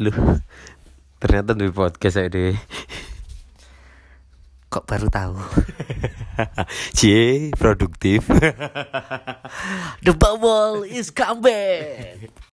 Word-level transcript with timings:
Lu 0.00 0.08
ternyata 1.20 1.52
di 1.52 1.68
podcast 1.68 2.16
saya 2.16 2.32
deh. 2.32 2.56
Kok 4.72 4.88
baru 4.88 5.12
tahu? 5.12 5.36
Cie, 6.96 7.52
produktif. 7.52 8.24
The 10.00 10.16
bubble 10.16 10.88
is 10.88 11.12
coming. 11.12 12.32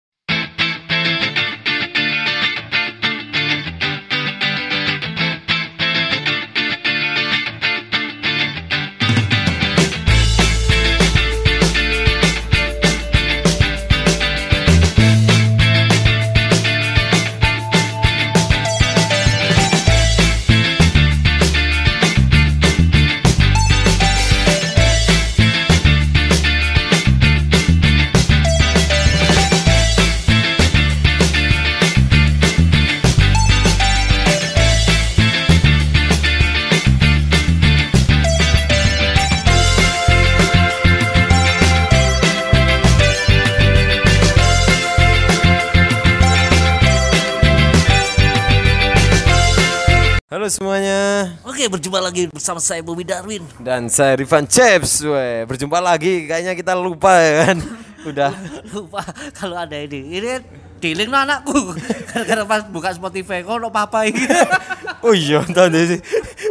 Halo 50.46 50.62
semuanya. 50.62 51.34
Oke, 51.42 51.66
berjumpa 51.66 51.98
lagi 51.98 52.30
bersama 52.30 52.62
saya 52.62 52.78
Bobby 52.86 53.02
Darwin. 53.02 53.42
Dan 53.58 53.90
saya 53.90 54.14
Rifan 54.14 54.46
Chaps, 54.46 55.02
weh. 55.02 55.42
Berjumpa 55.42 55.82
lagi. 55.82 56.30
Kayaknya 56.30 56.54
kita 56.54 56.78
lupa 56.78 57.18
ya 57.18 57.50
kan. 57.50 57.58
Udah. 58.14 58.30
Lupa 58.70 59.02
kalau 59.34 59.58
ada 59.58 59.74
ini. 59.74 60.06
Ini 60.22 60.46
dealing 60.78 61.10
no 61.10 61.18
anakku. 61.18 61.74
Gara-gara 62.14 62.46
pas 62.46 62.62
buka 62.62 62.94
Spotify 62.94 63.42
kok 63.42 63.58
no 63.58 63.74
papa 63.74 64.06
ini. 64.06 64.22
Oh 65.02 65.18
iya, 65.18 65.42
tadi 65.50 65.98
sih 65.98 66.02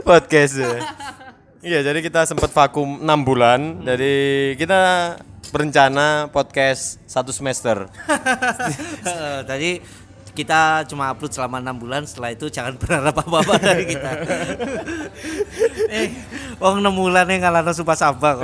podcast. 0.03 0.59
ya. 0.59 0.75
Iya, 1.63 1.79
jadi 1.87 2.03
kita 2.03 2.27
sempat 2.27 2.51
vakum 2.51 2.99
6 2.99 3.07
bulan. 3.23 3.79
Jadi 3.87 4.15
kita 4.59 5.15
berencana 5.55 6.35
podcast 6.35 6.99
satu 7.07 7.31
semester. 7.31 7.87
Tadi 9.47 10.03
kita 10.35 10.83
cuma 10.85 11.09
upload 11.09 11.31
selama 11.31 11.63
enam 11.63 11.79
bulan 11.79 12.03
setelah 12.05 12.35
itu 12.35 12.51
jangan 12.51 12.75
berharap 12.83 13.15
apa-apa 13.15 13.55
dari 13.57 13.85
kita 13.87 14.11
eh 15.95 16.09
wong 16.59 16.83
enam 16.83 16.95
bulan 16.95 17.27
yang 17.31 17.47
ngalahno 17.47 17.71
sumpah 17.71 17.97
sabang 17.97 18.43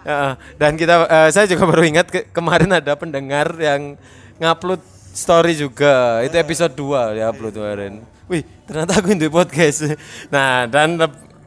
Ya, 0.00 0.40
dan 0.56 0.80
kita 0.80 1.04
eh, 1.04 1.28
saya 1.28 1.44
juga 1.44 1.68
baru 1.68 1.84
ingat 1.84 2.08
ke- 2.08 2.24
kemarin 2.32 2.72
ada 2.72 2.96
pendengar 2.96 3.52
yang 3.60 4.00
ngupload 4.40 4.80
story 5.12 5.52
juga. 5.52 6.24
Itu 6.24 6.40
episode 6.40 6.72
2 6.72 7.20
ya 7.20 7.28
upload 7.28 7.52
kemarin. 7.52 8.00
Wih, 8.24 8.40
ternyata 8.64 8.96
aku 8.96 9.12
di 9.12 9.28
podcast. 9.28 9.92
Nah, 10.32 10.64
dan 10.64 10.96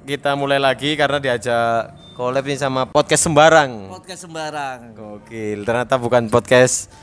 kita 0.06 0.38
mulai 0.38 0.62
lagi 0.62 0.94
karena 0.94 1.18
diajak 1.18 1.98
collab 2.14 2.46
nih 2.46 2.62
sama 2.62 2.86
podcast 2.86 3.26
sembarang. 3.26 3.90
podcast 3.90 4.22
sembarang 4.22 4.80
Gokil, 4.94 5.66
ternyata 5.66 5.98
bukan 5.98 6.30
podcast 6.30 6.94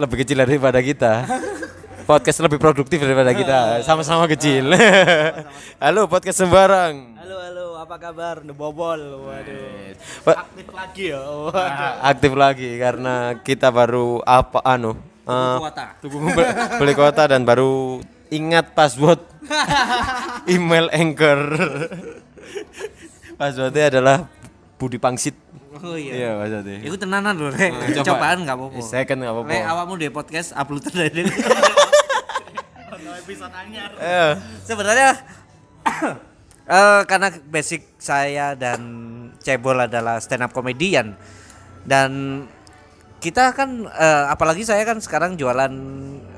lebih 0.00 0.24
kecil 0.24 0.40
daripada 0.40 0.80
kita. 0.80 1.12
Podcast 2.10 2.42
lebih 2.42 2.58
produktif 2.58 2.98
daripada 2.98 3.30
kita, 3.30 3.86
sama-sama 3.86 4.26
kecil. 4.26 4.74
Halo 5.84 6.10
podcast 6.10 6.42
sembarang. 6.42 7.14
Halo 7.14 7.36
halo, 7.38 7.66
apa 7.78 8.02
kabar? 8.02 8.42
The 8.42 8.50
Bobol. 8.50 8.98
Waduh. 9.30 9.94
Aktif 10.26 10.66
lagi 10.74 11.04
ya. 11.14 11.22
aktif 12.02 12.32
lagi 12.34 12.70
karena 12.82 13.38
kita 13.38 13.70
baru 13.70 14.18
apa 14.26 14.58
anu 14.66 14.98
eh, 15.22 15.56
kuota. 15.62 15.86
tuku- 16.02 16.18
be- 16.34 16.54
beli 16.82 16.92
kuota 16.98 17.30
dan 17.30 17.46
baru 17.46 18.02
ingat 18.26 18.74
password 18.74 19.22
email 20.50 20.90
anchor 20.90 21.38
passwordnya 23.38 23.86
adalah 23.86 24.16
Budi 24.82 24.98
Pangsit 24.98 25.36
oh 25.84 25.96
iya 25.96 26.12
iya 26.12 26.30
passwordnya 26.36 26.78
Iku 26.84 26.96
tenanan 27.00 27.34
lho, 27.36 27.48
Rek. 27.50 27.72
Coba. 28.00 28.06
Cobaan 28.06 28.38
enggak 28.44 28.56
apa-apa. 28.56 28.80
second 28.84 29.18
nggak 29.24 29.34
apa-apa 29.34 29.50
Rek, 29.50 29.64
awakmu 29.64 29.94
di 29.96 30.08
podcast 30.12 30.48
upload 30.52 30.84
dari 30.92 31.22
episode 33.20 33.52
anyar. 33.54 33.90
Eh, 34.00 34.32
Sebenarnya 34.64 35.10
eh, 36.76 37.00
karena 37.06 37.28
basic 37.46 37.86
saya 38.00 38.56
dan 38.58 38.80
Cebol 39.40 39.86
adalah 39.86 40.18
stand 40.18 40.44
up 40.44 40.52
comedian 40.52 41.14
dan 41.86 42.44
kita 43.20 43.52
kan 43.52 43.86
eh, 43.86 44.24
apalagi 44.32 44.64
saya 44.64 44.82
kan 44.82 44.98
sekarang 44.98 45.36
jualan 45.36 45.72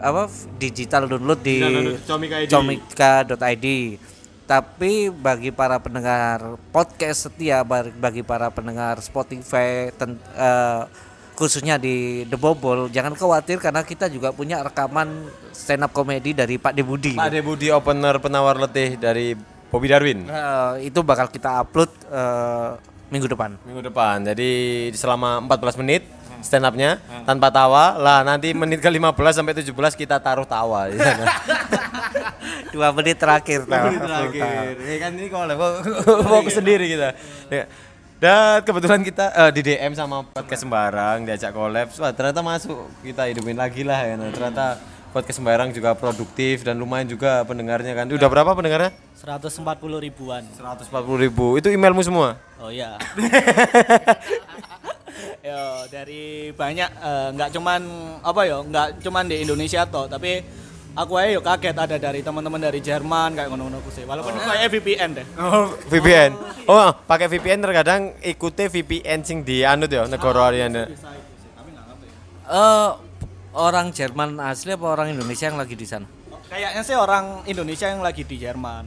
apa 0.02 0.26
digital 0.58 1.06
download 1.06 1.40
di 1.40 1.62
Comika.id. 2.04 2.50
comika.id. 2.50 3.66
Tapi 4.42 5.08
bagi 5.08 5.48
para 5.48 5.78
pendengar 5.78 6.42
podcast 6.68 7.26
setia 7.26 7.62
bagi 7.92 8.20
para 8.20 8.48
pendengar 8.48 8.98
Spotify 8.98 9.88
ten- 9.90 10.18
eh, 10.32 10.82
khususnya 11.32 11.74
di 11.74 12.22
The 12.24 12.36
Bobol 12.36 12.86
jangan 12.88 13.14
khawatir 13.14 13.56
karena 13.56 13.80
kita 13.80 14.06
juga 14.06 14.30
punya 14.30 14.60
rekaman 14.60 15.08
stand 15.50 15.80
up 15.80 15.90
comedy 15.90 16.32
dari 16.32 16.54
Pak 16.54 16.72
Debudi. 16.72 17.14
Pak 17.14 17.30
Debudi 17.30 17.70
opener 17.70 18.18
penawar 18.18 18.58
letih 18.58 18.94
dari 18.94 19.32
Bobby 19.66 19.88
Darwin 19.88 20.26
Eh, 20.26 20.86
itu 20.86 21.00
bakal 21.00 21.26
kita 21.26 21.62
upload 21.62 21.88
eh, 22.04 22.70
minggu 23.08 23.26
depan. 23.26 23.56
minggu 23.62 23.82
depan 23.84 24.20
jadi 24.22 24.50
selama 24.92 25.40
14 25.42 25.76
menit 25.78 26.02
stand 26.40 26.64
up-nya 26.64 26.98
tanpa 27.22 27.48
tawa 27.48 27.94
lah 27.94 28.20
nanti 28.20 28.50
menit 28.50 28.78
ke 28.78 28.88
15 28.88 29.14
sampai 29.32 29.54
17 29.54 29.72
kita 29.94 30.18
taruh 30.18 30.44
tawa 30.44 30.88
di 30.88 30.98
sana. 31.00 31.24
Dua 32.72 32.88
menit 32.96 33.20
terakhir. 33.20 33.68
tahu. 33.68 33.86
terakhir. 34.00 34.74
Ya 34.80 34.96
kan 34.96 35.10
ini 35.12 35.28
kalau 35.28 35.44
fokus 36.32 36.56
sendiri 36.56 36.88
kita. 36.88 37.12
Ya. 37.52 37.64
Dan 38.16 38.62
kebetulan 38.64 39.02
kita 39.02 39.34
eh, 39.34 39.50
di 39.52 39.60
DM 39.60 39.92
sama 39.92 40.24
podcast 40.24 40.62
sembarang 40.64 41.26
diajak 41.28 41.52
collab. 41.52 41.92
Wah, 42.00 42.12
ternyata 42.16 42.40
masuk. 42.40 42.88
Kita 43.04 43.28
hidupin 43.28 43.58
lagi 43.58 43.84
lah 43.84 44.00
ya. 44.08 44.14
Nah, 44.16 44.32
ternyata 44.32 44.80
podcast 45.12 45.36
sembarang 45.36 45.68
juga 45.76 45.92
produktif 45.92 46.64
dan 46.64 46.80
lumayan 46.80 47.04
juga 47.04 47.44
pendengarnya 47.44 47.92
kan. 47.92 48.08
Udah 48.08 48.28
berapa 48.32 48.56
pendengarnya? 48.56 48.96
140 49.20 49.68
ribuan. 50.00 50.42
140 50.56 50.88
ribu. 51.28 51.60
Itu 51.60 51.68
emailmu 51.68 52.00
semua? 52.00 52.40
Oh 52.56 52.72
iya. 52.72 52.96
Yo, 55.42 55.90
dari 55.90 56.54
banyak 56.54 56.90
eh, 56.90 57.28
nggak 57.36 57.50
cuman 57.52 57.80
apa 58.22 58.40
ya, 58.46 58.62
nggak 58.62 59.02
cuman 59.02 59.26
di 59.26 59.42
Indonesia 59.42 59.82
toh, 59.84 60.06
tapi 60.06 60.40
aku 60.92 61.12
aja 61.16 61.28
yo 61.30 61.40
kaget 61.40 61.72
ada 61.74 61.96
dari 61.96 62.20
teman-teman 62.20 62.58
dari 62.58 62.78
Jerman 62.78 63.32
kayak 63.32 63.48
ngono-ngono 63.48 63.80
ku 63.80 63.88
sih. 63.88 64.04
Walaupun 64.04 64.32
kayak 64.34 64.68
VPN 64.70 65.10
deh. 65.14 65.26
Oh, 65.36 65.72
VPN. 65.86 66.30
Oh, 66.64 66.88
pakai 67.02 67.26
VPN 67.26 67.60
terkadang 67.60 68.00
ikuti 68.20 68.68
VPN 68.68 69.20
sing 69.22 69.40
di 69.40 69.62
anut 69.62 69.88
ya 69.88 70.04
negara 70.04 70.48
liyane. 70.48 70.92
Eh, 72.44 72.90
orang 73.54 73.90
Jerman 73.90 74.36
asli 74.38 74.72
apa 74.72 74.86
orang 74.86 75.10
Indonesia 75.10 75.46
yang 75.46 75.56
lagi 75.56 75.72
di 75.72 75.86
sana? 75.86 76.04
Kayaknya 76.46 76.82
sih 76.84 76.92
orang 76.92 77.24
Indonesia 77.46 77.88
yang 77.88 78.00
lagi 78.00 78.22
di 78.22 78.36
Jerman. 78.36 78.84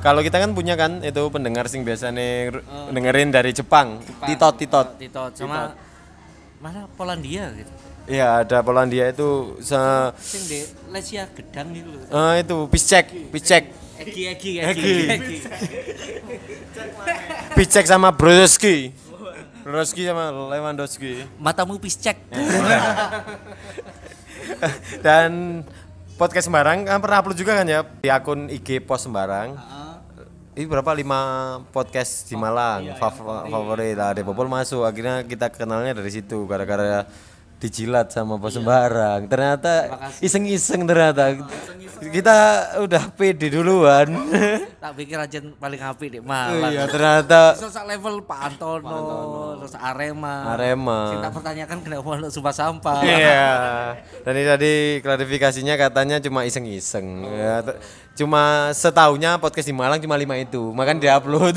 Kalau 0.00 0.20
kita 0.20 0.38
kan 0.38 0.52
punya 0.52 0.76
kan 0.76 1.02
itu 1.02 1.18
pendengar 1.28 1.66
sing 1.66 1.82
biasanya 1.82 2.52
ru- 2.52 2.64
dengerin 2.88 3.28
dari 3.28 3.50
Jepang, 3.50 4.00
Titot 4.22 4.54
Titot. 4.54 4.88
Tito 4.96 5.22
sama 5.34 5.74
mana 6.56 6.88
Polandia 6.90 7.52
gitu. 7.52 7.72
Iya, 8.06 8.46
ada 8.46 8.62
Polandia 8.62 9.10
itu 9.10 9.58
se 9.58 9.74
Sing 10.16 10.42
di 10.46 10.58
Lesia 10.88 11.26
Gedang 11.28 11.74
loh. 11.74 12.06
eh, 12.06 12.34
itu 12.40 12.56
Piscek, 12.66 13.06
Piscek. 13.28 13.64
Egi 13.96 14.22
Egi 14.28 14.52
Egi. 14.62 14.94
Piscek 17.52 17.84
sama 17.84 18.12
Brodoski. 18.12 18.94
Brodoski 19.62 20.06
sama 20.06 20.30
Lewandowski. 20.30 21.26
Matamu 21.36 21.80
piscek. 21.80 22.14
Dan 25.00 25.62
podcast 26.14 26.46
sembarang 26.46 26.86
kan 26.86 27.02
pernah 27.02 27.18
upload 27.18 27.34
juga 27.34 27.58
kan 27.58 27.66
ya 27.66 27.82
di 27.82 28.06
akun 28.06 28.46
IG 28.46 28.84
pos 28.84 29.02
sembarang. 29.02 29.56
Ini 30.56 30.64
berapa 30.64 30.88
lima 30.92 31.20
podcast 31.68 32.24
di 32.24 32.32
Malang 32.32 32.96
fav- 32.96 33.20
favorit 33.44 33.92
lah, 33.92 34.16
Depopol 34.16 34.48
masuk. 34.48 34.86
Akhirnya 34.86 35.20
kita 35.20 35.52
kenalnya 35.52 35.92
dari 35.92 36.08
situ 36.08 36.48
gara-gara 36.48 37.04
dijilat 37.56 38.12
sama 38.12 38.36
bos 38.36 38.52
sembarang. 38.52 39.24
Ternyata 39.26 39.72
iseng-iseng 40.20 40.84
ternyata. 40.84 41.32
kita 41.96 42.36
udah 42.84 43.08
pede 43.16 43.48
duluan. 43.48 44.04
tak 44.84 44.92
pikir 45.00 45.16
aja 45.16 45.40
paling 45.56 45.80
apik 45.80 46.12
di 46.12 46.20
Malang. 46.20 46.68
iya, 46.68 46.84
ternyata 46.84 47.56
Terus 47.56 47.72
sak 47.72 47.88
level 47.88 48.20
Pak 48.20 48.40
Antono, 48.52 49.00
terus 49.56 49.72
Arema. 49.74 50.52
Arema. 50.52 51.16
Tak 51.24 51.32
pertanyakan 51.32 51.78
kenapa 51.80 52.04
ono 52.04 52.28
sumpah 52.28 52.52
sampah. 52.52 53.00
Iya. 53.00 53.48
Dan 54.28 54.32
ini 54.36 54.44
tadi 54.44 54.72
klarifikasinya 55.00 55.74
katanya 55.80 56.20
cuma 56.20 56.44
iseng-iseng. 56.44 57.24
Ya, 57.32 57.64
t- 57.64 57.80
cuma 58.14 58.70
setahunya 58.76 59.40
podcast 59.40 59.64
di 59.64 59.72
Malang 59.72 59.96
cuma 59.96 60.20
lima 60.20 60.36
itu, 60.36 60.76
makan 60.76 61.00
diupload. 61.00 61.56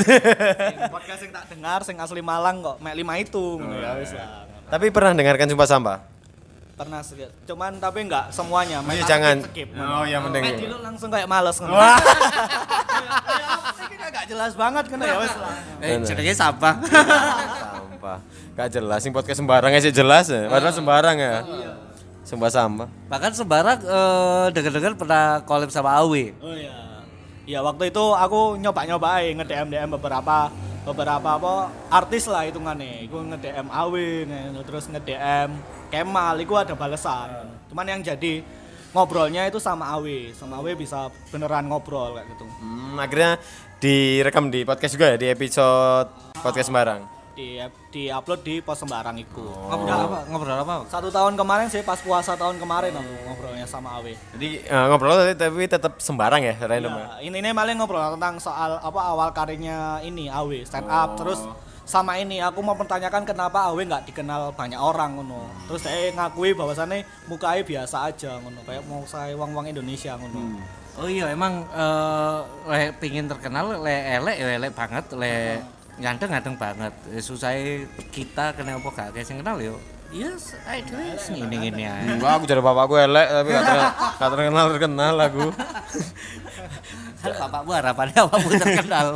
podcast 0.87 1.19
yang 1.27 1.33
tak 1.35 1.45
dengar 1.51 1.79
sing 1.83 1.99
asli 1.99 2.23
Malang 2.23 2.63
kok 2.63 2.79
mek 2.79 2.95
lima 2.95 3.19
itu 3.19 3.59
ngono 3.59 3.75
ya 3.75 3.91
wis 3.99 4.15
lah 4.15 4.48
Tapi 4.69 4.85
pernah 4.89 5.13
dengarkan 5.13 5.47
sumpah 5.47 5.67
sampah? 5.67 5.97
pernah 6.71 7.03
sih 7.03 7.19
cuman 7.43 7.75
tapi 7.75 8.07
enggak 8.07 8.31
semuanya 8.31 8.79
Iya, 8.79 8.87
mek 8.87 9.03
jangan. 9.03 9.35
skip 9.43 9.67
Oh, 9.75 10.07
iya, 10.07 10.15
mending. 10.17 10.41
mek 10.41 10.55
dulu 10.63 10.77
langsung 10.79 11.11
kayak 11.11 11.27
males 11.27 11.59
ngono 11.59 11.75
Wah. 11.75 11.99
enggak 14.01 14.25
jelas 14.25 14.51
banget 14.55 14.83
kan 14.87 14.97
ya 14.97 15.15
wis 15.19 15.33
lah 15.35 15.53
Eh, 15.79 15.95
jenenge 16.01 16.33
sampah. 16.33 16.73
sampah. 16.79 18.17
Gak 18.53 18.67
jelas, 18.69 18.97
sing 18.99 19.11
podcast 19.11 19.37
sembarang 19.37 19.69
sih 19.77 19.91
jelas 19.91 20.25
ya. 20.27 20.47
Padahal 20.47 20.71
sembarang 20.71 21.15
ya. 21.15 21.33
Sumpah 22.23 22.47
sampah. 22.47 22.87
Bahkan 23.07 23.31
sembarang 23.33 23.77
eh 23.79 24.45
dengar-dengar 24.49 24.91
pernah 24.95 25.23
collab 25.43 25.67
sama 25.67 25.97
Awi. 25.97 26.31
oh 26.37 26.53
iya 26.53 26.71
iya 27.43 27.59
waktu 27.59 27.89
itu 27.89 28.03
aku 28.13 28.55
nyoba-nyoba 28.55 29.19
nge-DM 29.19 29.67
DM 29.67 29.87
beberapa 29.91 30.47
beberapa 30.89 31.37
apa 31.37 31.53
artis 31.93 32.25
lah 32.25 32.49
hitungannya. 32.49 33.05
Iku 33.05 33.21
nge-DM 33.29 33.67
Awe 33.69 34.07
nge- 34.25 34.65
terus 34.65 34.85
nge-DM 34.89 35.49
Kemal 35.89 36.35
iku 36.41 36.53
ada 36.57 36.73
balesan. 36.73 37.49
Cuman 37.69 37.85
yang 37.85 38.01
jadi 38.01 38.41
ngobrolnya 38.93 39.45
itu 39.45 39.61
sama 39.61 39.89
Awe 39.93 40.33
sama 40.33 40.61
Awe 40.61 40.73
bisa 40.73 41.13
beneran 41.29 41.69
ngobrol 41.69 42.17
kayak 42.17 42.27
gitu. 42.33 42.45
Hmm, 42.61 42.97
akhirnya 42.97 43.37
direkam 43.77 44.49
di 44.49 44.65
podcast 44.65 44.93
juga 44.97 45.13
ya 45.13 45.17
di 45.17 45.27
episode 45.29 46.09
podcast 46.41 46.67
sembarang. 46.73 47.18
Di 47.39 47.55
di 47.87 48.03
upload 48.11 48.43
di 48.43 48.59
pos 48.59 48.83
sembarang 48.83 49.15
itu 49.15 49.39
Ngobrol 49.39 49.99
apa? 50.11 50.19
Ngobrol 50.27 50.59
apa? 50.59 50.75
satu 50.91 51.07
tahun 51.07 51.39
kemarin 51.39 51.71
sih 51.71 51.79
pas 51.87 51.95
puasa 52.03 52.35
tahun 52.35 52.59
kemarin 52.59 52.91
aku 52.91 53.13
ngobrolnya 53.31 53.63
sama 53.63 53.95
Awe. 54.03 54.11
Jadi 54.35 54.67
eh, 54.67 54.85
ngobrol 54.91 55.15
tapi, 55.15 55.33
tapi 55.39 55.63
tetap 55.71 55.93
sembarang 56.03 56.43
ya, 56.43 56.55
random 56.59 56.99
ya. 56.99 56.99
Ya, 56.99 57.07
ini 57.31 57.37
nih 57.39 57.55
malah 57.55 57.71
ngobrol 57.79 58.19
tentang 58.19 58.43
soal 58.43 58.75
apa 58.83 58.99
awal 58.99 59.31
karirnya 59.31 60.03
ini 60.03 60.27
Awe 60.27 60.67
stand 60.67 60.91
up. 60.91 61.15
Terus 61.15 61.39
sama 61.87 62.19
ini 62.19 62.43
aku 62.43 62.59
mau 62.59 62.75
pertanyakan 62.75 63.23
kenapa 63.23 63.71
Awe 63.71 63.79
nggak 63.79 64.11
dikenal 64.11 64.51
banyak 64.53 64.77
orang 64.77 65.23
ngono. 65.23 65.47
Terus 65.71 65.87
saya 65.87 66.11
ngakui 66.11 66.51
bahwasannya 66.51 67.07
mukanya 67.31 67.63
biasa 67.63 68.11
aja 68.11 68.35
ngono. 68.43 68.59
Kayak 68.67 68.83
mau 68.91 69.01
saya 69.07 69.31
wong 69.39 69.55
wong 69.55 69.65
Indonesia 69.71 70.19
ngono. 70.19 70.59
Oh 70.99 71.07
iya 71.07 71.31
emang 71.31 71.63
eh 71.71 72.37
le 72.67 72.91
pingin 72.99 73.31
terkenal 73.31 73.79
le 73.79 73.95
elek 74.19 74.35
ya 74.35 74.47
elek 74.59 74.71
banget 74.75 75.05
le 75.15 75.63
nganteng 75.99 76.29
nganteng 76.31 76.55
banget 76.55 76.93
susah 77.19 77.51
kita 78.09 78.55
kenapa 78.55 78.87
gak 78.95 79.09
kayak 79.11 79.27
sing 79.27 79.37
kenal 79.43 79.59
yo 79.59 79.75
yes 80.09 80.55
I 80.65 80.79
do 80.81 80.95
ini 81.35 81.69
ini 81.69 81.83
aja 81.85 82.15
Enggak, 82.15 82.31
aku 82.39 82.43
jadi 82.47 82.61
bapakku 82.63 82.95
elek 82.95 83.27
tapi 83.27 83.49
gak, 83.51 83.63
ter- 83.67 83.93
gak 84.17 84.29
terkenal 84.31 84.65
terkenal 84.73 85.15
aku. 85.19 85.45
bapakmu 87.19 87.71
harapannya 87.75 88.15
apa 88.15 88.35
pun 88.39 88.51
terkenal 88.55 89.07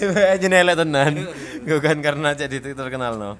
Tiba 0.00 0.32
aja 0.32 0.46
elek 0.48 0.76
tenan. 0.80 1.12
Bukan 1.60 1.96
karena 2.00 2.32
jadi 2.32 2.56
terkenal 2.72 3.20
no. 3.20 3.30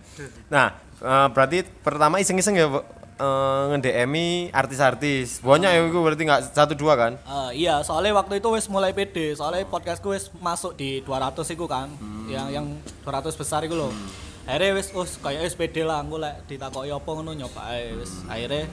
Nah, 0.53 0.77
eh, 1.01 1.27
berarti 1.33 1.65
pertama 1.65 2.21
iseng-iseng 2.21 2.53
ya 2.53 2.69
uh, 3.21 3.71
nge-DM-i 3.71 4.49
artis-artis. 4.51 5.45
Banyak 5.45 5.71
ya 5.71 5.81
itu 5.85 6.01
berarti 6.01 6.23
nggak 6.25 6.41
satu 6.51 6.73
dua 6.73 6.97
kan? 6.97 7.13
Eh, 7.21 7.63
iya 7.63 7.85
soalnya 7.85 8.17
waktu 8.17 8.41
itu 8.41 8.49
wis 8.51 8.67
mulai 8.67 8.91
pede 8.91 9.37
soalnya 9.37 9.63
podcastku 9.65 10.11
wis 10.11 10.33
masuk 10.41 10.73
di 10.75 11.05
200 11.05 11.37
itu 11.45 11.69
kan 11.69 11.93
yang 12.27 12.49
yang 12.49 12.67
200 13.05 13.37
besar 13.37 13.61
itu 13.63 13.77
loh 13.77 13.93
akhirnya 14.49 14.73
wis 14.75 14.89
us 14.91 15.21
kayak 15.21 15.45
wis 15.45 15.55
pede 15.55 15.85
lah 15.85 16.01
aku 16.01 16.17
lek 16.17 16.49
ditakoki 16.49 16.89
apa 16.89 17.07
ngono 17.07 17.37
nyoba 17.37 17.61
ae 17.71 17.95
wis 17.95 18.11
akhirnya 18.27 18.67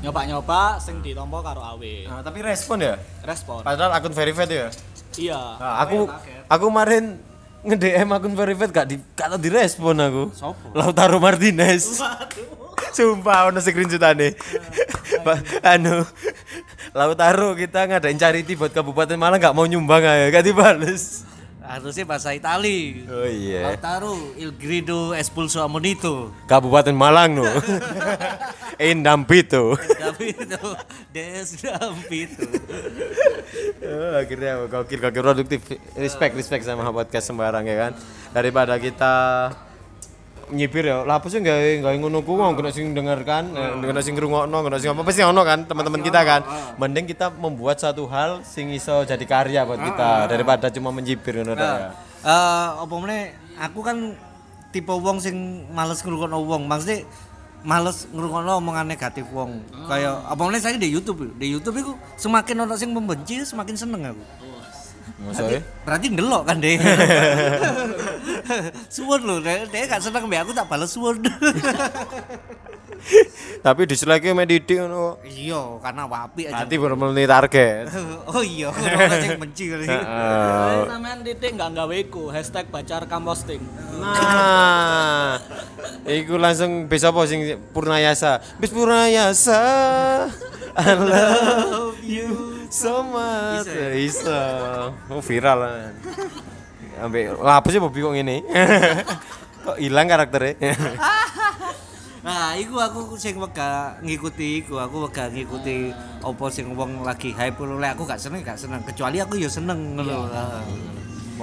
nyoba-nyoba 0.00 0.76
sing 0.76 1.00
ditompo 1.00 1.40
karo 1.40 1.64
Awe 1.64 1.94
Nah, 2.04 2.20
tapi 2.20 2.44
respon 2.44 2.76
ya. 2.76 3.00
respon 3.24 3.64
Padahal 3.64 3.94
akun 3.96 4.12
verified 4.12 4.50
ya. 4.50 4.68
iya 5.16 5.40
Nah, 5.56 5.80
aku 5.80 6.04
aku 6.44 6.64
kemarin 6.68 7.16
nge-DM 7.64 8.08
akun 8.12 8.34
verified 8.36 8.68
gak 8.68 8.86
di 8.92 8.96
gak 9.16 9.32
tau 9.32 9.40
direspon 9.40 9.96
aku. 9.96 10.24
Sopo? 10.36 10.76
Lautaro 10.76 11.16
Martinez. 11.16 11.96
Sumpah 12.94 13.50
ono 13.50 13.58
screenshotane. 13.58 14.38
Pak 15.26 15.38
anu 15.66 16.06
Lautaro 16.94 17.58
kita 17.58 17.90
ngadain 17.90 18.14
charity 18.14 18.54
buat 18.54 18.70
Kabupaten 18.70 19.18
Malang 19.18 19.42
gak 19.42 19.50
mau 19.52 19.66
nyumbang 19.66 19.98
aja, 20.00 20.30
gak 20.30 20.46
dibales. 20.46 21.26
harusnya 21.64 22.04
bahasa 22.04 22.36
Itali 22.36 23.08
Oh 23.08 23.24
iya. 23.24 23.72
Lautaro 23.72 24.36
il 24.36 24.52
grido 24.52 25.16
espulso 25.16 25.64
amonito 25.64 26.28
Kabupaten 26.44 26.92
Malang 26.92 27.40
no. 27.40 27.48
Indampito. 28.76 29.72
tapi 30.04 30.36
itu 30.36 30.60
desdampito 31.08 32.44
Oh, 33.80 34.12
akhirnya 34.20 34.60
gokil 34.68 34.98
gokil 35.00 35.22
produktif 35.24 35.60
respect 35.96 36.36
respect 36.36 36.68
sama 36.68 36.92
podcast 36.92 37.32
sembarang 37.32 37.64
ya 37.64 37.76
kan 37.88 37.92
daripada 38.36 38.76
kita 38.76 39.14
nyipir 40.52 40.84
ya. 40.88 41.06
Lah 41.06 41.22
apa 41.22 41.26
sih 41.32 41.40
nggak 41.40 41.84
nggak 41.84 41.92
ngono 42.00 42.20
ku 42.20 42.36
wong 42.36 42.58
kena 42.58 42.70
sing 42.74 42.92
dengarkan 42.92 43.54
eh, 43.54 43.80
kena 43.80 44.00
sing 44.04 44.14
ngrungokno 44.18 44.56
kena 44.64 44.78
sing 44.80 44.90
apa? 44.92 45.02
Pasti 45.06 45.22
ono 45.24 45.40
kan 45.44 45.64
teman-teman 45.64 46.00
kita 46.04 46.20
kan. 46.24 46.42
mending 46.76 47.06
kita 47.06 47.30
membuat 47.32 47.78
satu 47.80 48.04
hal 48.10 48.42
sing 48.42 48.72
iso 48.74 49.06
jadi 49.06 49.24
karya 49.24 49.62
buat 49.64 49.80
kita 49.80 50.28
daripada 50.28 50.68
cuma 50.68 50.90
menyipir 50.90 51.40
ngono 51.40 51.54
tok 51.54 51.76
ya. 51.78 51.88
eh 52.24 52.68
apa 52.82 52.94
aku 53.68 53.80
kan 53.84 53.96
tipe 54.74 54.90
wong 54.90 55.22
sing 55.22 55.64
males 55.70 56.02
ngrungokno 56.02 56.38
wong. 56.44 56.66
Maksudnya 56.66 57.06
males 57.64 58.04
ngrungokno 58.10 58.60
omongan 58.60 58.86
negatif 58.90 59.24
wong. 59.30 59.62
Kayak 59.86 60.24
apa 60.26 60.40
meneh? 60.44 60.60
Saya 60.60 60.76
di 60.76 60.90
YouTube 60.90 61.32
di 61.38 61.52
YouTube 61.54 61.76
itu 61.80 61.92
semakin 62.18 62.66
orang 62.66 62.78
sing 62.80 62.90
membenci 62.90 63.44
semakin 63.46 63.76
seneng 63.78 64.02
aku 64.12 64.24
maksudnya 65.20 65.60
berarti 65.84 66.06
ndelok 66.12 66.42
kan 66.48 66.56
deh 66.60 66.76
suwun 68.94 69.20
lho 69.24 69.40
dia, 69.40 69.64
dia 69.68 69.88
gak 69.88 70.04
seneng 70.04 70.28
mbak 70.28 70.44
aku 70.44 70.52
tak 70.52 70.68
balas 70.68 70.92
suwun. 70.92 71.24
Tapi 73.64 73.84
dislike 73.84 74.32
nya 74.32 74.44
didik 74.48 74.80
ngono. 74.80 75.20
Iya 75.24 75.80
karena 75.80 76.08
wapi 76.08 76.48
aja. 76.48 76.64
Nanti 76.64 76.74
baru 76.80 76.96
memenuhi 76.96 77.28
target. 77.28 77.92
Oh 78.34 78.40
iya 78.40 78.72
orang 78.72 79.20
sing 79.20 79.36
benci 79.36 79.64
kali. 79.68 79.84
Heeh. 79.84 80.88
sampean 80.88 81.20
titik 81.20 81.52
nggak 81.54 81.68
nggawe 81.76 81.96
iku 82.00 82.32
hashtag 82.32 82.66
pacar 82.72 83.04
kamposting 83.04 83.60
Nah, 84.00 85.36
iku 86.08 86.40
langsung 86.40 86.88
bisa 86.88 87.12
apa 87.12 87.28
sing 87.28 87.44
Purnayasa. 87.76 88.40
Bis 88.56 88.72
Purnayasa. 88.72 89.60
I 90.74 90.90
love 90.98 92.00
you 92.02 92.53
so 92.74 93.06
much. 93.06 93.70
Bisa. 93.70 94.40
Oh, 95.06 95.22
viral 95.22 95.58
lah 97.42 97.58
apa 97.58 97.68
sih 97.70 97.80
Bobby 97.82 98.00
kok 98.02 98.14
ngene? 98.14 98.36
kok 99.66 99.78
hilang 99.78 100.06
karakternya? 100.06 100.54
Nah, 102.24 102.56
iku 102.56 102.80
aku 102.80 103.20
sing 103.20 103.36
wega 103.36 104.00
ngikuti 104.00 104.64
iku, 104.64 104.80
aku 104.80 105.04
wega 105.04 105.28
ngikuti 105.28 105.92
opo 106.24 106.48
sing 106.48 106.72
wong 106.72 107.04
lagi 107.04 107.36
hype 107.36 107.60
lho. 107.60 107.76
Lek 107.76 108.00
aku 108.00 108.08
gak 108.08 108.16
seneng, 108.16 108.40
gak 108.40 108.56
seneng. 108.56 108.80
Kecuali 108.80 109.20
aku 109.20 109.36
ya 109.36 109.44
seneng 109.44 109.92
ngono. 109.92 110.32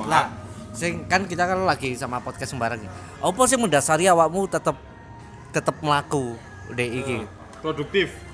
Lah, 0.10 0.34
sing 0.74 1.06
kan 1.06 1.30
kita 1.30 1.46
kan 1.46 1.70
lagi 1.70 1.94
sama 1.94 2.18
podcast 2.18 2.58
sembarang. 2.58 2.82
ya. 2.82 2.90
Opo 3.22 3.46
sing 3.46 3.62
mendasari 3.62 4.10
awakmu 4.10 4.50
tetep 4.50 4.74
tetep 5.54 5.78
melaku 5.86 6.34
dek 6.74 6.90
iki? 6.90 7.18
Produktif. 7.62 8.31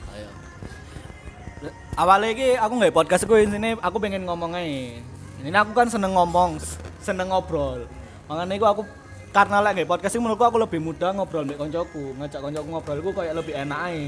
Awalnya 1.97 2.29
iki 2.31 2.53
aku 2.53 2.73
nggak 2.77 2.93
podcast 2.93 3.25
gue 3.25 3.39
ini 3.49 3.73
aku 3.81 3.97
pengen 3.97 4.23
ngomong 4.29 4.53
aja 4.53 5.01
ini 5.41 5.57
aku 5.57 5.71
kan 5.73 5.89
seneng 5.89 6.13
ngomong 6.13 6.61
seneng 7.01 7.29
ngobrol. 7.29 7.85
Makanya 8.29 8.57
aku 8.57 8.65
aku 8.65 8.83
karena 9.31 9.61
lagi 9.61 9.85
podcast 9.85 10.17
ini 10.17 10.25
menurutku 10.25 10.45
aku 10.45 10.57
lebih 10.61 10.79
mudah 10.81 11.13
ngobrol 11.13 11.45
dengan 11.45 11.67
koncoku. 11.67 12.13
Ngajak 12.17 12.39
koncoku 12.41 12.67
ngobrol 12.69 12.97
aku 13.01 13.11
kayak 13.17 13.33
lebih 13.37 13.53
enak 13.53 13.79
aja 13.89 14.05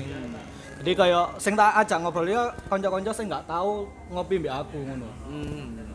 jadi 0.79 0.96
kayak 0.96 1.43
sing 1.43 1.60
tak 1.60 1.75
ajak 1.75 2.00
ngobrol 2.00 2.24
ya 2.24 2.55
konco-konco 2.72 3.12
sing 3.12 3.27
nggak 3.27 3.51
tahu 3.51 3.84
ngopi 4.15 4.39
mbak 4.39 4.63
aku 4.63 4.79
ngono. 4.79 5.12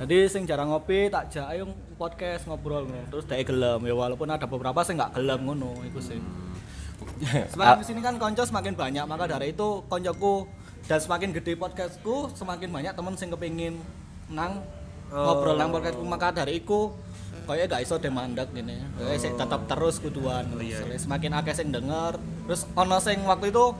Jadi 0.04 0.28
sing 0.28 0.44
jarang 0.44 0.68
ngopi 0.68 1.08
tak 1.08 1.32
ajak 1.32 1.56
ayo 1.56 1.72
podcast 1.96 2.44
ngobrol 2.44 2.84
ngono. 2.84 3.08
Terus 3.08 3.24
dia 3.24 3.40
gelem 3.40 3.80
ya 3.80 3.94
walaupun 3.96 4.28
ada 4.28 4.44
beberapa 4.44 4.84
sing 4.84 5.00
nggak 5.00 5.16
gelem 5.16 5.40
ngono 5.40 5.72
itu 5.88 6.04
sih. 6.04 6.20
Semakin 7.48 7.80
ke 7.80 7.84
sini 7.88 8.00
kan 8.04 8.20
konco 8.20 8.44
semakin 8.44 8.76
banyak, 8.76 9.04
maka 9.08 9.24
dari 9.24 9.56
itu 9.56 9.80
koncoku 9.88 10.44
dan 10.84 10.98
semakin 11.00 11.32
gede 11.32 11.56
podcastku, 11.56 12.32
semakin 12.36 12.68
banyak 12.68 12.92
temen 12.92 13.14
sing 13.16 13.32
kepingin 13.32 13.80
nang 14.28 14.60
ngobrol 15.08 15.56
nang 15.56 15.72
podcastku. 15.72 16.04
Maka 16.04 16.32
dari 16.36 16.60
itu 16.60 16.92
kayak 17.48 17.72
gak 17.72 17.82
iso 17.84 17.96
demandek 17.96 18.52
gini. 18.52 18.76
Kayak 19.00 19.20
sik 19.20 19.34
tetap 19.40 19.64
terus 19.64 19.96
kuduan. 20.00 20.44
Soalnya 20.52 21.00
Semakin 21.00 21.32
akeh 21.40 21.54
sing 21.56 21.68
denger. 21.72 22.20
Terus 22.44 22.68
ono 22.76 23.00
sing 23.00 23.24
waktu 23.24 23.48
itu 23.48 23.72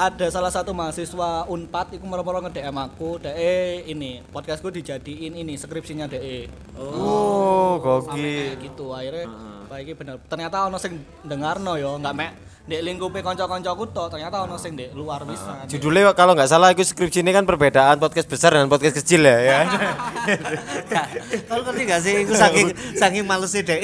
ada 0.00 0.26
salah 0.32 0.48
satu 0.48 0.72
mahasiswa 0.72 1.44
Unpad 1.44 2.00
iku 2.00 2.04
moro-moro 2.08 2.40
nge-DM 2.40 2.72
aku, 2.72 3.20
DE 3.20 3.84
ini 3.84 4.24
podcastku 4.32 4.72
dijadiin 4.72 5.36
ini 5.36 5.56
skripsinya 5.60 6.08
DE. 6.08 6.48
Oh, 6.76 7.76
Sampai 8.04 8.56
gokil. 8.56 8.64
gitu 8.64 8.96
akhirnya 8.96 9.24
baik 9.68 9.92
iki 9.92 9.94
bener. 9.96 10.16
Ternyata 10.24 10.68
ono 10.68 10.80
sing 10.80 11.00
dengarno 11.24 11.76
yo, 11.76 12.00
enggak 12.00 12.16
mek 12.16 12.30
ndek 12.70 12.86
lingkupe 12.86 13.18
kanca-kancaku 13.18 13.90
tok, 13.90 14.14
ternyata 14.14 14.46
ono 14.46 14.54
sing 14.54 14.78
ndek 14.78 14.94
luar 14.94 15.26
bisa. 15.26 15.66
Judulnya 15.66 16.14
kalau 16.14 16.38
nggak 16.38 16.46
salah 16.46 16.70
itu 16.70 16.86
skripsi 16.86 17.26
ini 17.26 17.34
kan 17.34 17.42
perbedaan 17.42 17.98
podcast 17.98 18.30
besar 18.30 18.54
dan 18.54 18.70
podcast 18.70 18.94
kecil 19.02 19.26
ya, 19.26 19.42
ya. 19.42 19.58
Kalau 21.50 21.66
ngerti 21.66 21.82
gak 21.82 22.00
sih 22.06 22.12
iku 22.22 22.38
saking 22.38 22.70
saking 23.02 23.26
malesnya 23.26 23.66
dek. 23.66 23.80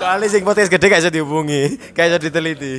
Soalnya 0.00 0.28
sing 0.32 0.40
podcast 0.40 0.72
gede 0.72 0.88
gak 0.88 1.04
bisa 1.04 1.12
dihubungi, 1.12 1.76
kayak 1.92 2.16
bisa 2.16 2.18
diteliti. 2.24 2.74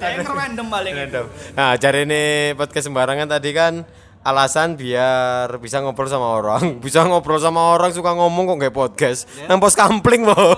Kayak 0.00 0.24
random 0.24 0.66
paling. 0.72 0.92
Random. 0.96 1.26
Nah, 1.52 1.76
cari 1.76 2.08
ini 2.08 2.22
podcast 2.56 2.88
sembarangan 2.88 3.28
tadi 3.28 3.50
kan 3.52 3.84
alasan 4.24 4.80
biar 4.80 5.52
bisa 5.60 5.84
ngobrol 5.84 6.08
sama 6.08 6.32
orang. 6.32 6.62
Bisa 6.84 7.04
ngobrol 7.04 7.36
sama 7.44 7.76
orang 7.76 7.92
suka 7.92 8.16
ngomong 8.16 8.56
kok 8.56 8.56
nggak 8.56 8.74
podcast. 8.74 9.28
Nampos 9.44 9.76
kampling, 9.76 10.24
Bo. 10.24 10.56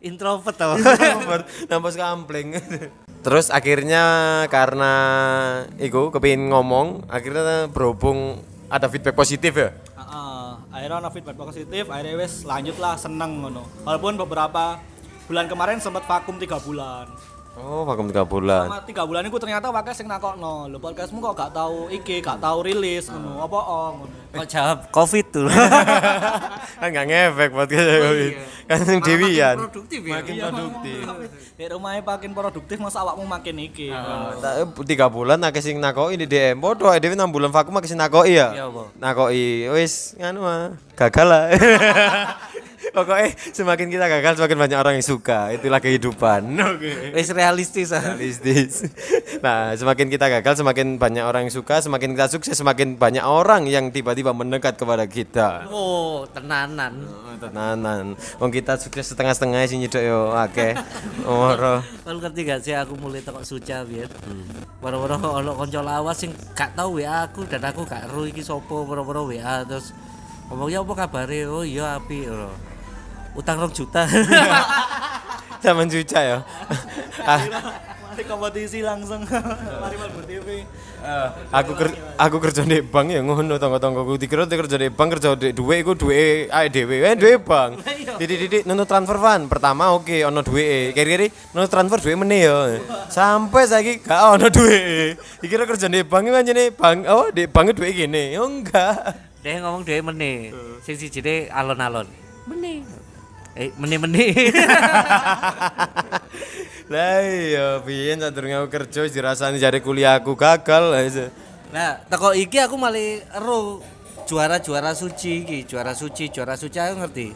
Introvert 0.00 0.56
tau. 0.56 0.80
Nampos 1.68 1.96
kampling. 1.96 2.56
Terus 3.20 3.52
akhirnya 3.52 4.04
karena 4.48 4.92
iku 5.76 6.08
kepingin 6.08 6.48
ngomong, 6.48 7.04
akhirnya 7.12 7.68
berhubung 7.68 8.40
ada 8.72 8.88
feedback 8.88 9.12
positif 9.12 9.52
ya. 9.52 9.76
Heeh, 9.76 10.48
akhirnya 10.72 11.04
ono 11.04 11.08
feedback 11.12 11.36
positif, 11.36 11.84
akhirnya 11.92 12.16
wes 12.16 12.48
lanjut 12.48 12.80
lah 12.80 12.96
seneng 12.96 13.44
ngono. 13.44 13.68
Walaupun 13.84 14.16
beberapa 14.24 14.80
bulan 15.28 15.52
kemarin 15.52 15.84
sempat 15.84 16.08
vakum 16.08 16.40
tiga 16.40 16.56
bulan. 16.64 17.12
Oh, 17.58 17.82
vakum 17.82 18.06
tiga 18.06 18.22
bulan. 18.22 18.70
Selama 18.70 18.86
tiga 18.86 19.02
bulan 19.02 19.26
itu 19.26 19.34
ternyata 19.42 19.74
wakai 19.74 19.90
sing 19.90 20.06
nakokno, 20.06 20.70
lho 20.70 20.78
podcastmu 20.78 21.18
kok 21.18 21.34
gak 21.34 21.50
tahu 21.50 21.90
iki, 21.90 22.22
gak 22.22 22.38
tahu 22.38 22.62
rilis 22.62 23.10
ngono, 23.10 23.42
apa 23.42 23.58
oh 23.58 23.88
ngono. 23.98 24.14
Kok 24.30 24.46
jawab 24.46 24.78
covid 24.94 25.26
tuh. 25.34 25.50
kan 26.80 26.88
nggak 26.94 27.06
ngefek 27.10 27.50
podcast 27.50 27.86
kan 28.70 28.78
yang 28.86 29.02
dewian. 29.02 29.56
produktif 29.66 30.00
ya. 30.06 30.22
Makin 30.22 30.34
produktif. 30.38 31.02
Di 31.58 31.64
rumahnya 31.66 32.00
makin 32.06 32.30
produktif 32.30 32.76
masa 32.78 33.02
awakmu 33.02 33.26
makin 33.26 33.56
iki. 33.66 33.90
Tak- 33.90 34.86
tiga 34.86 35.10
bulan 35.10 35.42
akeh 35.42 35.58
sing 35.58 35.82
nakoki 35.82 36.14
di 36.22 36.26
DM. 36.30 36.62
Podo 36.62 36.86
dhewe 36.86 37.18
6 37.18 37.26
bulan 37.34 37.50
vakum 37.50 37.74
akeh 37.74 37.90
sing 37.90 37.98
nakoki 37.98 38.38
ya. 38.38 38.54
Iya? 38.54 38.66
Nakoki 39.02 39.66
wis 39.74 40.14
nganu 40.14 40.46
ah, 40.46 40.78
gagal 40.94 41.26
lah. 41.26 41.44
Pokoknya 42.90 43.30
semakin 43.54 43.86
kita 43.88 44.06
gagal 44.10 44.32
semakin 44.42 44.58
banyak 44.58 44.78
orang 44.78 44.94
yang 44.98 45.06
suka. 45.06 45.54
Itulah 45.54 45.78
kehidupan. 45.78 46.42
Oke. 46.74 47.14
Wis 47.14 47.30
realistis 47.30 47.94
ah. 47.94 48.14
Realistis. 48.14 48.72
Nah, 49.40 49.72
semakin 49.72 50.12
kita 50.12 50.28
gagal 50.28 50.60
semakin 50.60 51.00
banyak 51.00 51.24
orang 51.24 51.48
yang 51.48 51.54
suka, 51.54 51.80
semakin 51.80 52.12
kita 52.12 52.28
sukses 52.28 52.60
semakin 52.60 53.00
banyak 53.00 53.24
orang 53.24 53.64
yang 53.64 53.88
tiba-tiba 53.88 54.36
mendekat 54.36 54.76
kepada 54.76 55.08
kita. 55.08 55.64
Oh, 55.72 56.28
tenanan. 56.28 57.00
Oh, 57.08 57.32
Tenanan. 57.40 58.20
Wong 58.36 58.52
kita 58.52 58.76
sukses 58.76 59.08
setengah-setengah 59.08 59.64
sih 59.64 59.80
nyedok 59.80 60.02
yo 60.04 60.36
akeh. 60.36 60.76
Ora. 61.24 61.80
Kalau 62.04 62.20
ngerti 62.20 62.40
gak 62.44 62.60
sih 62.60 62.76
aku 62.76 63.00
mulai 63.00 63.24
tekok 63.24 63.48
suca 63.48 63.80
biar. 63.88 64.12
Boro-boro 64.84 65.16
ono 65.40 65.56
kanca 65.56 65.80
lawas 65.80 66.20
sing 66.20 66.36
gak 66.52 66.76
tau 66.76 67.00
WA 67.00 67.24
aku 67.24 67.48
dan 67.48 67.64
aku 67.64 67.88
gak 67.88 68.12
ero 68.12 68.28
iki 68.28 68.44
sapa 68.44 68.68
boro-boro 68.68 69.24
WA 69.32 69.64
terus 69.64 69.96
ngomongnya 70.52 70.84
apa 70.84 70.92
kabare? 71.06 71.48
Oh 71.48 71.64
iya 71.64 71.96
api. 71.96 72.28
Utang 73.34 73.56
rong 73.62 73.72
juta. 73.72 74.04
Zaman 75.64 75.86
cuca 75.90 76.20
ya. 76.20 76.38
Ah, 77.20 77.36
Mari 78.10 78.24
kompetisi 78.24 78.80
langsung. 78.80 79.20
Mari 79.28 79.96
Malbu 80.00 80.24
TV. 80.24 80.64
aku 81.52 81.72
ker 81.76 81.88
aku 82.16 82.36
kerja 82.40 82.60
di 82.64 82.80
bank 82.84 83.08
ya 83.12 83.20
ngono 83.24 83.56
tonggo-tonggoku 83.56 84.20
dikira 84.20 84.44
dia 84.44 84.60
kerja 84.60 84.76
di 84.76 84.92
bank 84.92 85.16
kerja 85.16 85.32
di 85.32 85.56
duwe 85.56 85.80
iku 85.80 85.96
duwe 85.96 86.44
ae 86.52 86.68
dhewe 86.68 87.00
eh 87.00 87.16
duwe 87.16 87.40
bank 87.40 87.80
didik-didik 88.20 88.68
nunu 88.68 88.84
transfer 88.84 89.16
fan 89.16 89.48
pertama 89.48 89.96
oke 89.96 90.12
ono 90.28 90.44
duwe 90.44 90.92
kiri-kiri 90.92 91.32
nunu 91.56 91.68
transfer 91.72 92.04
duwe 92.04 92.20
meneh 92.20 92.44
ya 92.44 92.56
sampai 93.08 93.64
saiki 93.64 94.04
gak 94.04 94.20
ono 94.36 94.52
duwe 94.52 95.16
dikira 95.40 95.64
kerja 95.64 95.88
di 95.88 96.04
bank 96.04 96.28
iki 96.28 96.36
anjene 96.36 96.64
bank 96.76 96.98
oh 97.08 97.32
di 97.32 97.48
bank 97.48 97.72
duwe 97.72 97.88
gini 97.96 98.36
yo 98.36 98.44
enggak 98.44 99.30
Dia 99.40 99.56
ngomong 99.64 99.88
dhewe 99.88 100.04
meneh. 100.04 100.52
Sing 100.84 101.00
sijine 101.00 101.48
alon-alon. 101.48 102.04
Meneh. 102.44 102.84
Eh 103.60 103.68
meneh-meneh. 103.76 104.32
lah 106.90 107.20
iya 107.22 107.78
biyen 107.84 108.18
sadurunge 108.24 108.56
aku 108.56 108.68
kerja 108.72 109.04
dirasani 109.04 109.60
jare 109.60 109.84
kuliahku 109.84 110.32
gagal. 110.32 110.96
Nah, 111.70 112.00
teko 112.08 112.32
iki 112.32 112.56
aku 112.56 112.80
malah 112.80 113.20
ero 113.36 113.84
juara-juara 114.24 114.96
suci 114.96 115.44
iki, 115.44 115.58
juara 115.68 115.92
suci, 115.92 116.32
juara 116.32 116.56
suci 116.56 116.80
aku 116.80 117.04
ngerti. 117.04 117.28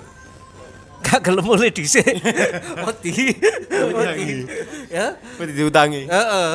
Gak 1.04 1.20
gelem 1.28 1.44
mulai 1.44 1.68
dhisik. 1.68 2.08
Wedi. 2.88 3.36
Wedi. 3.68 4.48
Ya. 4.88 5.20
Wedi 5.36 5.52
diutangi 5.52 6.08
Heeh. 6.08 6.52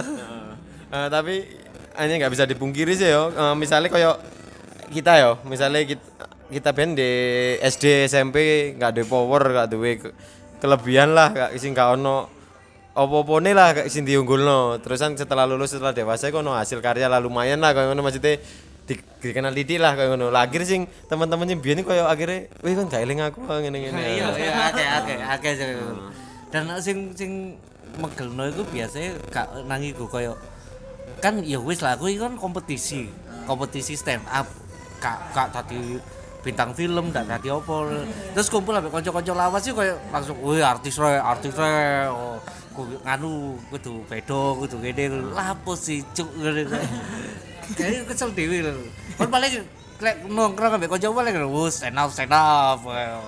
Eh, 0.89 1.07
tapi 1.13 1.45
hanya 1.93 2.13
nggak 2.25 2.33
bisa 2.33 2.49
dipungkiri 2.49 2.97
sih 2.97 3.13
yo. 3.13 3.29
Eh, 3.29 3.53
misalnya 3.53 3.93
koyo 3.93 4.17
kita 4.89 5.21
yo, 5.21 5.37
misalnya 5.45 5.85
kita 5.85 6.25
kita 6.49 6.73
ben 6.73 6.97
di 6.97 7.09
SD 7.61 8.09
SMP 8.09 8.37
nggak 8.73 8.89
ada 8.97 9.03
power, 9.05 9.41
nggak 9.53 9.65
ada 9.69 9.77
ke- 9.77 10.15
kelebihan 10.59 11.15
lah, 11.15 11.31
gak 11.31 11.51
sing 11.55 11.71
gak 11.71 11.95
ono 11.95 12.27
opo-opo 12.91 13.39
nih 13.39 13.55
lah 13.55 13.71
gak 13.71 13.87
sing 13.87 14.03
diunggulno. 14.03 14.81
Terusan 14.83 15.15
setelah 15.15 15.47
lulus 15.47 15.71
setelah 15.71 15.95
dewasa 15.95 16.27
kono 16.35 16.51
hasil 16.51 16.83
karya 16.83 17.07
lah 17.07 17.23
lumayan 17.23 17.63
lah 17.63 17.71
ngono 17.71 18.03
maksudnya 18.03 18.41
di, 18.83 18.93
dikenal 19.23 19.55
Didi 19.55 19.79
lah 19.79 19.95
koyo 19.95 20.17
ngono. 20.17 20.33
Lah 20.33 20.49
akhirnya 20.49 20.67
sing 20.67 20.81
teman-temannya 21.07 21.55
biyen 21.63 21.85
koyo 21.87 22.09
akhirnya, 22.09 22.51
wih 22.65 22.75
kan 22.75 22.85
gak 22.91 23.01
eling 23.07 23.23
aku 23.23 23.39
ngene-ngene. 23.45 24.01
Iya, 24.19 24.27
iya, 24.35 24.51
akeh 24.67 24.87
akeh 24.89 25.17
akeh. 25.23 25.55
Dan 26.51 26.67
sing 26.83 27.15
sing 27.15 27.55
megelno 27.95 28.43
iku 28.51 28.67
biasanya 28.67 29.15
gak 29.31 29.63
nang 29.63 29.81
koyo 29.95 30.35
kan 31.19 31.41
ya 31.43 31.59
wis 31.61 31.79
lah 31.79 31.95
aku 31.95 32.11
kan 32.19 32.35
kompetisi. 32.35 33.07
Kompetisi 33.47 33.95
stand 33.95 34.27
up. 34.27 34.49
Gak 34.99 35.31
gak 35.31 35.55
tadi 35.55 35.95
bintang 36.39 36.71
film 36.71 37.11
gak 37.11 37.27
tadi 37.27 37.51
opo. 37.51 37.87
Terus 38.35 38.47
kumpul 38.47 38.75
ambek 38.75 38.91
kanca-kanca 38.95 39.33
lawas 39.35 39.61
sih 39.63 39.75
koyo 39.75 39.95
langsung 40.11 40.37
wih 40.39 40.63
artis 40.63 40.95
re, 40.95 41.19
artis 41.19 41.53
re. 41.55 42.07
Oh, 42.07 42.39
nganu 42.79 43.59
kudu 43.67 44.07
bedo 44.07 44.55
kudu 44.63 44.79
gede 44.79 45.11
lapo 45.35 45.75
sih 45.75 45.99
cuk 46.15 46.29
Kayak 47.77 48.09
kesel 48.09 48.33
dhewe 48.33 48.65
lho. 48.65 48.73
Kon 49.13 49.29
paling 49.29 49.61
lek 49.99 50.15
nongkrong 50.31 50.79
ambek 50.79 50.95
kanca 50.95 51.11
paling 51.11 51.35
wis 51.51 51.83
stand 51.83 51.99
up 51.99 52.07
stand 52.07 52.31
up. 52.31 52.79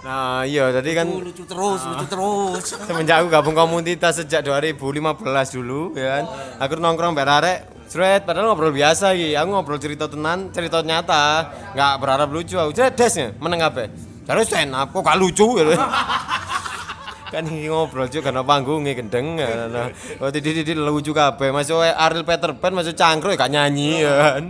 Nah, 0.08 0.48
iya 0.48 0.72
tadi 0.72 0.96
kan 0.96 1.04
Lucu, 1.04 1.28
lucu 1.28 1.44
terus, 1.44 1.84
lucu 1.84 2.06
terus. 2.08 2.64
semenjak 2.88 3.20
aku 3.20 3.28
gabung 3.28 3.52
komunitas 3.52 4.24
sejak 4.24 4.40
2015 4.48 5.20
dulu 5.60 5.92
ya 6.00 6.24
kan 6.24 6.24
aku 6.64 6.80
nongkrong 6.80 7.12
bareng 7.12 7.38
arek 7.44 7.60
Sret, 7.92 8.24
padahal 8.24 8.56
ngobrol 8.56 8.72
biasa 8.72 9.12
iki. 9.12 9.36
Aku 9.36 9.52
ngobrol 9.52 9.76
cerita 9.76 10.08
tenan, 10.08 10.48
cerita 10.56 10.80
nyata. 10.80 11.52
Nggak 11.76 11.94
berharap 12.00 12.32
lucu 12.32 12.56
aku. 12.56 12.72
Cedes 12.72 13.20
ya, 13.20 13.36
meneng 13.36 13.68
apa? 13.68 13.92
Terus 14.24 14.48
stand 14.48 14.72
up 14.72 14.96
kok 14.96 15.04
gak 15.04 15.20
lucu 15.20 15.60
gitu. 15.60 15.76
kan 17.36 17.44
iki 17.44 17.68
ngobrol 17.68 18.08
juga 18.08 18.32
karena 18.32 18.48
panggungnya 18.48 18.96
gendeng 18.96 19.36
ya. 19.36 19.68
Nah, 19.68 19.92
oh 20.24 20.32
tidik 20.32 20.64
tidik 20.64 20.80
lucu 20.80 21.12
kabeh. 21.12 21.52
Masuk 21.52 21.84
Ariel 21.84 22.24
Peter 22.24 22.56
Pan, 22.56 22.72
masuk 22.72 22.96
cangkruk 22.96 23.36
ya 23.36 23.44
gak 23.44 23.52
nyanyi 23.60 24.08
ya 24.08 24.14
kan. 24.16 24.44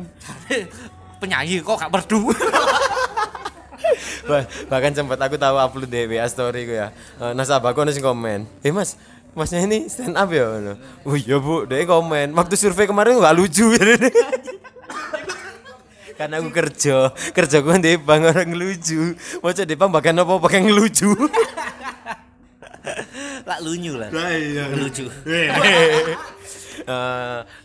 Penyanyi 1.22 1.62
kok 1.62 1.78
gak 1.78 1.94
merdu. 1.94 2.25
Bah- 4.22 4.50
bahkan 4.70 4.94
sempat 4.94 5.18
aku 5.22 5.38
tahu 5.38 5.58
upload 5.58 5.90
di 5.90 6.06
WA 6.10 6.25
story 6.25 6.66
ku 6.66 6.74
ya. 6.74 6.90
Eh, 7.22 7.34
nasabahku 7.38 7.82
ada 7.86 7.94
sing 7.94 8.01
komen. 8.01 8.50
Eh 8.66 8.74
mas, 8.74 8.98
masnya 9.38 9.62
ini 9.62 9.86
stand 9.86 10.18
up 10.18 10.30
ya? 10.34 10.78
Oh 11.06 11.18
iya 11.18 11.38
bu, 11.38 11.66
dia 11.70 11.86
komen. 11.86 12.34
Waktu 12.34 12.56
survei 12.58 12.90
kemarin 12.90 13.22
gak 13.22 13.38
lucu 13.38 13.74
ya. 13.78 13.82
Karena 16.22 16.38
aku 16.38 16.54
kerja, 16.54 17.10
kerja 17.34 17.58
gue 17.66 17.75
di 17.82 17.98
bank 17.98 18.30
orang 18.30 18.54
lucu. 18.54 19.18
Mau 19.42 19.50
di 19.54 19.74
bank 19.74 19.90
bahkan 19.90 20.13
apa 20.22 20.38
pakai 20.38 20.70
ngelucu. 20.70 21.10
Lak 23.50 23.60
lunyu 23.66 23.98
lah. 23.98 24.10
iya. 24.38 24.70
Lucu. 24.70 25.10
Eh, 25.25 25.50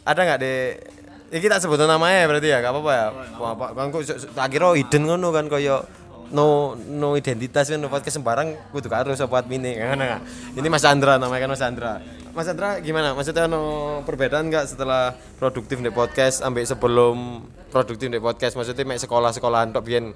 ada 0.04 0.20
nggak 0.24 0.38
deh? 0.40 0.76
Ini 1.26 1.38
kita 1.42 1.58
sebut 1.58 1.74
namanya 1.82 2.22
berarti 2.30 2.48
ya, 2.54 2.62
gak 2.62 2.70
apa-apa 2.70 2.92
ya. 2.94 3.06
Wah, 3.42 3.52
Pak, 3.58 3.70
kan 3.74 3.86
kok 3.90 4.02
tak 4.30 4.46
kira 4.46 4.70
hidden 4.78 5.02
ngono 5.10 5.34
kan 5.34 5.50
koyo 5.50 5.82
no 6.26 6.74
no 6.74 7.14
identitas 7.14 7.70
kan 7.70 7.78
podcast 7.86 8.18
sembarang 8.18 8.54
kudu 8.74 8.90
karo 8.90 9.14
sapa 9.14 9.42
admine 9.42 9.78
kan 9.78 9.94
nggak? 9.94 10.22
Ini 10.58 10.68
Mas 10.70 10.82
Andra 10.82 11.18
namanya 11.18 11.46
kan 11.46 11.50
Mas 11.54 11.62
Andra. 11.62 11.92
Mas 12.34 12.46
Andra 12.50 12.78
gimana? 12.82 13.14
Maksudnya 13.14 13.46
no 13.46 14.02
perbedaan 14.02 14.50
nggak 14.50 14.66
setelah 14.66 15.14
produktif 15.38 15.78
di 15.78 15.90
podcast 15.90 16.42
sampai 16.42 16.66
sebelum 16.66 17.46
produktif 17.70 18.10
di 18.10 18.18
podcast? 18.18 18.58
Maksudnya 18.58 18.86
mek 18.86 18.98
sekolah-sekolahan 19.02 19.70
tok 19.70 19.82
biyen 19.86 20.10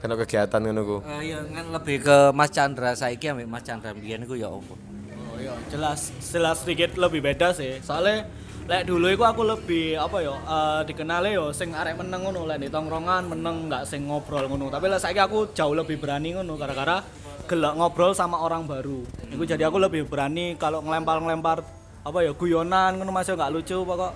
kan 0.00 0.12
kegiatan 0.12 0.60
ngono 0.60 0.82
ku. 0.84 0.96
Eh, 1.08 1.32
iya 1.32 1.40
kan 1.40 1.72
lebih 1.72 2.04
ke 2.04 2.16
Mas 2.36 2.52
Chandra 2.52 2.92
saiki 2.92 3.32
ambek 3.32 3.48
Mas 3.48 3.64
Chandra 3.64 3.96
mbiyen 3.96 4.28
iku 4.28 4.36
ya 4.36 4.52
opo. 4.52 4.76
Oh, 4.76 5.36
Iya, 5.36 5.52
jelas 5.68 6.12
jelas 6.20 6.64
sedikit 6.64 6.96
lebih 6.96 7.20
beda 7.20 7.52
sih. 7.52 7.80
Soalnya 7.80 8.24
lek 8.66 8.82
dulu 8.82 9.06
iku 9.06 9.22
aku 9.22 9.42
lebih 9.46 9.94
apa 9.94 10.18
ya 10.18 10.34
eh, 10.34 10.80
dikenali 10.90 11.38
yo 11.38 11.54
sing 11.54 11.70
arek 11.70 12.02
meneng 12.02 12.26
ngono 12.26 12.50
lek 12.50 12.58
di 12.58 12.68
tongkrongan 12.68 13.30
meneng 13.30 13.70
nggak 13.70 13.86
sing 13.86 14.10
ngobrol 14.10 14.50
ngono. 14.50 14.66
Tapi 14.74 14.90
lek 14.90 14.98
saiki 14.98 15.22
aku 15.22 15.54
jauh 15.54 15.74
lebih 15.74 16.02
berani 16.02 16.34
ngono 16.34 16.58
gara-gara 16.58 16.98
gelak 17.46 17.78
ngobrol 17.78 18.10
sama 18.10 18.42
orang 18.42 18.66
baru. 18.66 19.06
Iku 19.30 19.46
jadi 19.46 19.70
aku 19.70 19.78
lebih 19.78 20.10
berani 20.10 20.58
kalau 20.58 20.82
ngelempar-ngelempar 20.82 21.62
apa 22.06 22.18
ya 22.22 22.34
guyonan 22.34 22.98
ngono 22.98 23.10
masih 23.14 23.38
nggak 23.38 23.54
lucu 23.54 23.78
pokok 23.86 24.12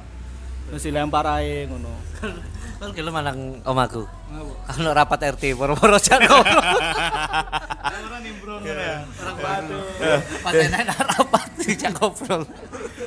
mesti 0.74 0.90
lempar 0.90 1.26
ae 1.30 1.70
ngono. 1.70 1.92
Kan 2.80 2.96
gelem 2.96 3.12
manang 3.12 3.60
omaku. 3.62 4.08
Ono 4.80 4.90
rapat 4.96 5.36
RT 5.36 5.52
poro-poro 5.52 6.00
jago. 6.00 6.40
Orang 8.00 8.22
nimbrung 8.24 8.64
ngono 8.64 8.82
ya. 8.82 8.98
Orang 9.04 9.36
batu. 9.36 9.78
Pas 10.42 10.54
enak 10.56 10.86
rapat 10.96 11.39
dijak 11.70 11.94
ngobrol. 12.02 12.42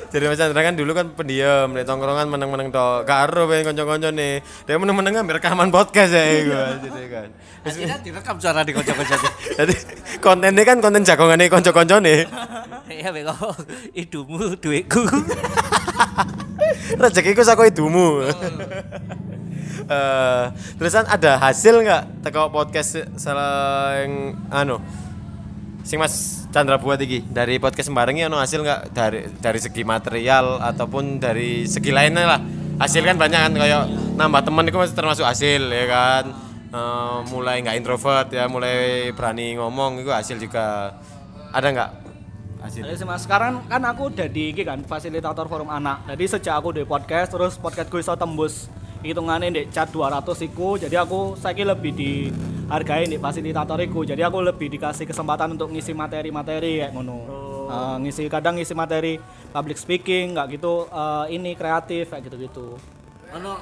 Jadi 0.08 0.24
Mas 0.30 0.38
Chandra 0.40 0.60
kan 0.64 0.74
dulu 0.78 0.96
kan 0.96 1.06
pendiam, 1.12 1.68
di 1.74 1.84
tongkrongan 1.84 2.30
meneng-meneng 2.32 2.72
tok. 2.72 3.04
Karo 3.04 3.44
pengen 3.50 3.74
konco-konco 3.74 4.08
nih. 4.08 4.40
Dia 4.64 4.76
meneng-meneng 4.80 5.20
ambil 5.20 5.36
rekaman 5.36 5.68
podcast 5.68 6.16
ya 6.16 6.24
gua 6.48 6.64
jadi 6.80 7.02
kan. 7.12 7.28
Akhirnya 7.64 7.96
direkam 8.00 8.36
suara 8.40 8.60
di 8.64 8.72
kocok-kocok. 8.76 9.20
Jadi 9.58 9.74
kontennya 10.20 10.64
kan 10.68 10.84
konten 10.84 11.00
jagongannya 11.00 11.48
konco-konco 11.48 11.96
nih. 12.00 12.28
Iya 12.92 13.08
beko 13.08 13.56
idumu 13.96 14.52
duitku. 14.60 15.00
Rezekiku 17.02 17.40
saka 17.40 17.68
idumu. 17.68 18.24
Eh, 19.84 20.44
terusan 20.80 21.04
ada 21.04 21.36
hasil 21.36 21.84
nggak 21.84 22.24
teko 22.24 22.48
podcast 22.48 23.04
selain 23.20 24.32
anu 24.48 24.80
sing 25.84 26.00
Mas 26.00 26.48
Chandra 26.48 26.80
buat 26.80 26.96
iki 26.96 27.20
dari 27.28 27.60
podcast 27.60 27.92
sembarang 27.92 28.16
ini 28.16 28.24
anu 28.24 28.40
hasil 28.40 28.64
nggak? 28.64 28.80
Dari 28.96 29.20
dari 29.38 29.58
segi 29.60 29.84
material 29.84 30.58
ataupun 30.64 31.20
dari 31.20 31.68
segi 31.68 31.92
lainnya 31.92 32.24
lah. 32.24 32.40
Hasil 32.80 33.04
kan 33.06 33.20
banyak 33.20 33.38
kan 33.38 33.52
kayak 33.54 33.82
nambah 34.18 34.42
temen 34.42 34.66
itu 34.66 34.74
masih 34.80 34.96
termasuk 34.96 35.22
hasil 35.28 35.62
ya 35.68 35.84
kan? 35.86 36.24
Eh, 36.74 37.18
mulai 37.30 37.62
nggak 37.62 37.76
introvert 37.78 38.26
ya 38.32 38.50
mulai 38.50 39.12
berani 39.12 39.60
ngomong 39.60 40.02
itu 40.02 40.10
hasil 40.10 40.40
juga. 40.40 40.96
Ada 41.52 41.68
nggak 41.70 41.90
hasil? 42.64 42.82
Mas, 43.04 43.22
sekarang 43.28 43.68
kan 43.68 43.84
aku 43.84 44.08
udah 44.10 44.26
di 44.26 44.56
kan 44.64 44.80
fasilitator 44.82 45.46
forum 45.46 45.68
anak. 45.68 46.08
Jadi 46.08 46.24
sejak 46.38 46.54
aku 46.58 46.74
di 46.74 46.82
podcast 46.88 47.30
terus 47.30 47.60
podcast 47.60 47.92
gue 47.92 48.00
iso 48.00 48.16
tembus 48.16 48.72
hitungannya 49.04 49.52
di 49.52 49.62
chat 49.68 49.92
200 49.92 50.24
iku. 50.48 50.80
Jadi 50.80 50.96
aku 50.96 51.36
saya 51.36 51.76
lebih 51.76 51.92
dihargai 51.92 53.04
di 53.04 53.20
fasilitator 53.20 53.78
iku. 53.84 54.02
Jadi 54.08 54.24
aku 54.24 54.40
lebih 54.40 54.72
dikasih 54.72 55.04
kesempatan 55.04 55.54
untuk 55.54 55.68
ngisi 55.70 55.92
materi-materi 55.92 56.80
kayak 56.80 56.92
ngono. 56.96 57.18
Eh, 57.64 57.96
ngisi 58.04 58.28
kadang 58.32 58.56
ngisi 58.56 58.72
materi 58.72 59.20
public 59.52 59.76
speaking 59.76 60.32
nggak 60.36 60.56
gitu 60.56 60.88
eh, 60.88 61.36
ini 61.36 61.52
kreatif 61.52 62.08
kayak 62.10 62.32
gitu-gitu. 62.32 62.80
Ono 63.36 63.60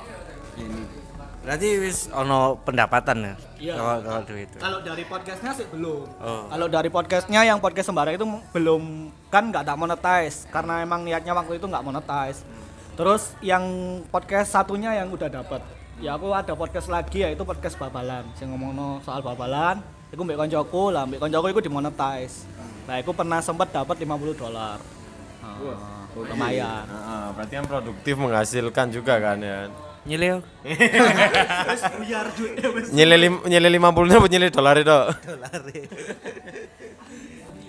ini. 0.58 1.02
Berarti 1.42 1.68
wis 1.82 2.06
ono 2.14 2.54
pendapatan 2.62 3.16
ya. 3.18 3.34
Iya. 3.58 3.74
Kalau 3.74 3.94
kalau 4.06 4.22
duit 4.30 4.46
itu. 4.46 4.58
Kalau 4.62 4.78
dari 4.78 5.04
podcastnya 5.10 5.50
sih 5.58 5.66
belum. 5.66 6.06
Oh. 6.22 6.46
Kalau 6.46 6.66
dari 6.70 6.86
podcastnya 6.86 7.40
yang 7.42 7.58
podcast 7.58 7.90
sembarang 7.90 8.14
itu 8.14 8.26
belum 8.54 9.10
kan 9.26 9.50
nggak 9.50 9.66
ada 9.66 9.74
monetize 9.74 10.46
karena 10.54 10.86
emang 10.86 11.02
niatnya 11.02 11.34
waktu 11.34 11.58
itu 11.58 11.66
nggak 11.66 11.82
monetize. 11.82 12.46
Terus 12.92 13.32
yang 13.40 13.64
podcast 14.12 14.52
satunya 14.52 14.92
yang 14.92 15.08
udah 15.08 15.28
dapat. 15.28 15.64
Ya 16.00 16.16
aku 16.16 16.32
ada 16.34 16.52
podcast 16.52 16.88
lagi 16.90 17.22
yaitu 17.22 17.40
podcast 17.42 17.76
babalan. 17.76 18.24
Saya 18.36 18.52
ngomong 18.52 19.00
soal 19.00 19.22
babalan. 19.22 19.80
Iku 20.12 20.20
mbek 20.22 20.36
koncoku 20.36 20.92
lah, 20.92 21.08
mbek 21.08 21.24
koncoku 21.24 21.46
iku 21.48 21.60
dimonetize. 21.64 22.44
Nah, 22.84 23.00
aku 23.00 23.16
pernah 23.16 23.40
sempat 23.40 23.72
dapat 23.72 23.96
50 23.96 24.36
dolar. 24.36 24.76
Ah, 25.40 25.56
lumayan. 26.12 26.84
Heeh, 26.84 27.24
berarti 27.32 27.54
yang 27.56 27.66
produktif 27.66 28.14
menghasilkan 28.18 28.86
juga 28.92 29.16
kan 29.18 29.38
ya 29.40 29.70
Nyileo. 30.02 30.42
Biar 32.02 32.26
duit 32.34 32.58
nyilih 32.90 33.18
lim- 33.22 33.42
nyilih 33.46 33.70
lima 33.70 33.94
puluh 33.94 34.10
apa 34.10 34.26
nyilih 34.26 34.50
dolar 34.50 34.74
itu 34.74 34.98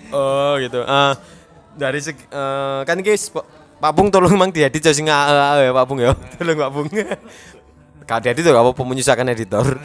oh 0.10 0.58
gitu 0.58 0.82
Ah, 0.82 1.14
dari 1.78 2.02
seg- 2.02 2.26
eh, 2.26 2.82
kan 2.90 2.98
guys 3.06 3.30
Pak 3.84 3.92
Bung 3.92 4.08
tolong 4.08 4.32
mang 4.40 4.48
diedit 4.48 4.80
jadi 4.80 4.96
sing 4.96 5.12
AE 5.12 5.68
ya 5.68 5.72
Pak 5.76 5.86
Bung 5.92 6.00
ya. 6.00 6.16
Tolong 6.16 6.56
Pak 6.56 6.72
Bung 6.72 6.88
Kak 8.08 8.20
diedit 8.24 8.48
tuh 8.48 8.56
apa 8.56 8.72
menyusahkan 8.80 9.28
editor. 9.28 9.76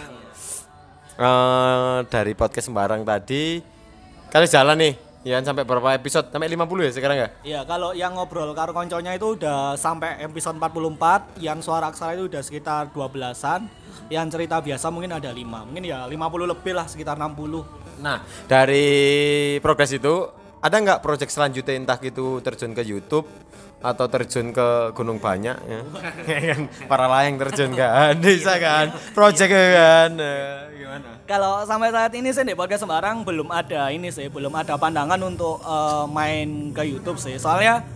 Eh, 1.18 1.98
dari 2.06 2.30
podcast 2.38 2.70
sembarang 2.70 3.02
tadi 3.02 3.58
kali 4.30 4.46
jalan 4.46 4.78
nih 4.78 4.94
ya 5.26 5.42
sampai 5.42 5.66
berapa 5.66 5.98
episode? 5.98 6.30
Sampai 6.30 6.46
50 6.46 6.86
ya 6.86 6.92
sekarang 6.94 7.16
ya? 7.18 7.28
Iya, 7.42 7.60
kalau 7.66 7.90
yang 7.90 8.14
ngobrol 8.14 8.54
karo 8.54 8.70
konconya 8.70 9.18
itu 9.18 9.34
udah 9.34 9.74
sampai 9.74 10.22
episode 10.22 10.62
44, 10.62 11.42
yang 11.42 11.58
suara 11.58 11.90
aksara 11.90 12.14
itu 12.14 12.30
udah 12.30 12.38
sekitar 12.38 12.94
12-an, 12.94 13.66
yang 14.14 14.30
cerita 14.30 14.62
biasa 14.62 14.94
mungkin 14.94 15.18
ada 15.18 15.34
5. 15.34 15.42
Mungkin 15.42 15.82
ya 15.82 16.06
50 16.06 16.46
lebih 16.46 16.72
lah, 16.78 16.86
sekitar 16.86 17.18
60. 17.18 17.66
Nah, 17.98 18.22
dari 18.46 19.58
progres 19.58 19.90
itu 19.90 20.37
ada 20.58 20.76
nggak 20.78 21.00
proyek 21.02 21.30
selanjutnya 21.30 21.78
entah 21.78 21.98
itu 22.02 22.42
terjun 22.42 22.74
ke 22.74 22.82
YouTube 22.82 23.26
atau 23.78 24.10
terjun 24.10 24.50
ke 24.50 24.90
Gunung 24.90 25.22
Banyak 25.22 25.56
ya? 25.62 25.80
kan 26.50 26.62
para 26.90 27.06
layang 27.06 27.38
terjun 27.38 27.78
kan 27.78 28.18
bisa 28.24 28.58
kan 28.58 28.90
proyek 29.14 29.50
kan 29.54 30.10
Eh, 30.18 30.58
gimana 30.82 31.22
Kalau 31.30 31.62
sampai 31.62 31.94
saat 31.94 32.10
ini 32.18 32.34
sih 32.34 32.42
di 32.42 32.58
podcast 32.58 32.82
sembarang 32.82 33.22
belum 33.22 33.46
ada 33.54 33.94
ini 33.94 34.10
sih, 34.10 34.26
belum 34.26 34.50
ada 34.58 34.74
pandangan 34.74 35.20
untuk 35.22 35.62
eh, 35.62 36.04
main 36.10 36.74
ke 36.74 36.82
YouTube 36.90 37.22
sih. 37.22 37.38
Soalnya 37.38 37.86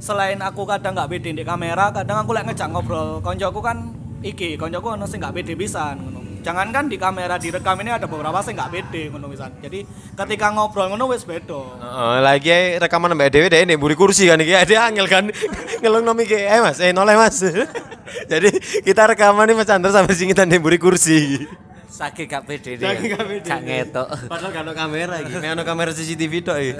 selain 0.00 0.40
aku 0.40 0.64
kadang 0.64 0.96
nggak 0.96 1.08
pede 1.12 1.36
di 1.36 1.44
kamera, 1.44 1.92
kadang 1.92 2.24
aku 2.24 2.32
lagi 2.32 2.52
ngejak 2.52 2.68
ngobrol 2.72 3.20
koncoku 3.20 3.60
kan 3.60 3.92
iki, 4.24 4.56
koncoku 4.56 4.96
ono 4.96 5.04
sing 5.04 5.20
nggak 5.20 5.34
pede 5.36 5.52
pisan 5.52 6.00
ngono. 6.00 6.25
Jangan 6.46 6.70
kan 6.70 6.86
di 6.86 6.94
kamera 6.94 7.42
direkam 7.42 7.74
ini 7.82 7.90
ada 7.90 8.06
beberapa 8.06 8.38
sing 8.38 8.54
nggak 8.54 8.70
pede 8.70 9.10
ngono 9.10 9.26
pisan. 9.26 9.50
Jadi 9.58 9.82
ketika 10.14 10.54
ngobrol 10.54 10.94
ngono 10.94 11.10
wis 11.10 11.26
beda. 11.26 11.58
Heeh, 11.58 12.16
lagi 12.22 12.78
rekaman 12.78 13.18
mbak 13.18 13.34
Dewi 13.34 13.50
deh 13.50 13.66
ini 13.66 13.74
buri 13.74 13.98
kursi 13.98 14.30
kan 14.30 14.38
iki. 14.38 14.54
Dia 14.54 14.86
angel 14.86 15.10
kan. 15.10 15.26
Ngelong 15.82 16.06
nomi 16.06 16.22
ke 16.22 16.38
eh 16.38 16.62
mas 16.62 16.78
eh 16.78 16.94
noleh 16.94 17.18
mas. 17.18 17.42
Jadi 18.30 18.50
kita 18.86 19.10
rekaman 19.10 19.50
nih 19.50 19.58
mas 19.58 19.66
Chandra 19.66 19.90
sampai 19.90 20.14
sini 20.14 20.30
kita 20.30 20.46
buri 20.62 20.78
kursi 20.78 21.42
Saking 21.90 22.28
gak 22.30 22.44
pede 22.46 22.78
Saking 22.78 23.08
gak 23.10 23.24
pede. 23.26 23.48
Gak 23.50 23.62
ngetok. 23.66 24.08
padahal 24.30 24.50
gak 24.52 24.64
ada 24.68 24.74
kamera 24.76 25.16
gitu 25.26 25.40
ada 25.42 25.64
kamera 25.64 25.90
CCTV 25.90 26.32
tok 26.44 26.58
ya 26.62 26.74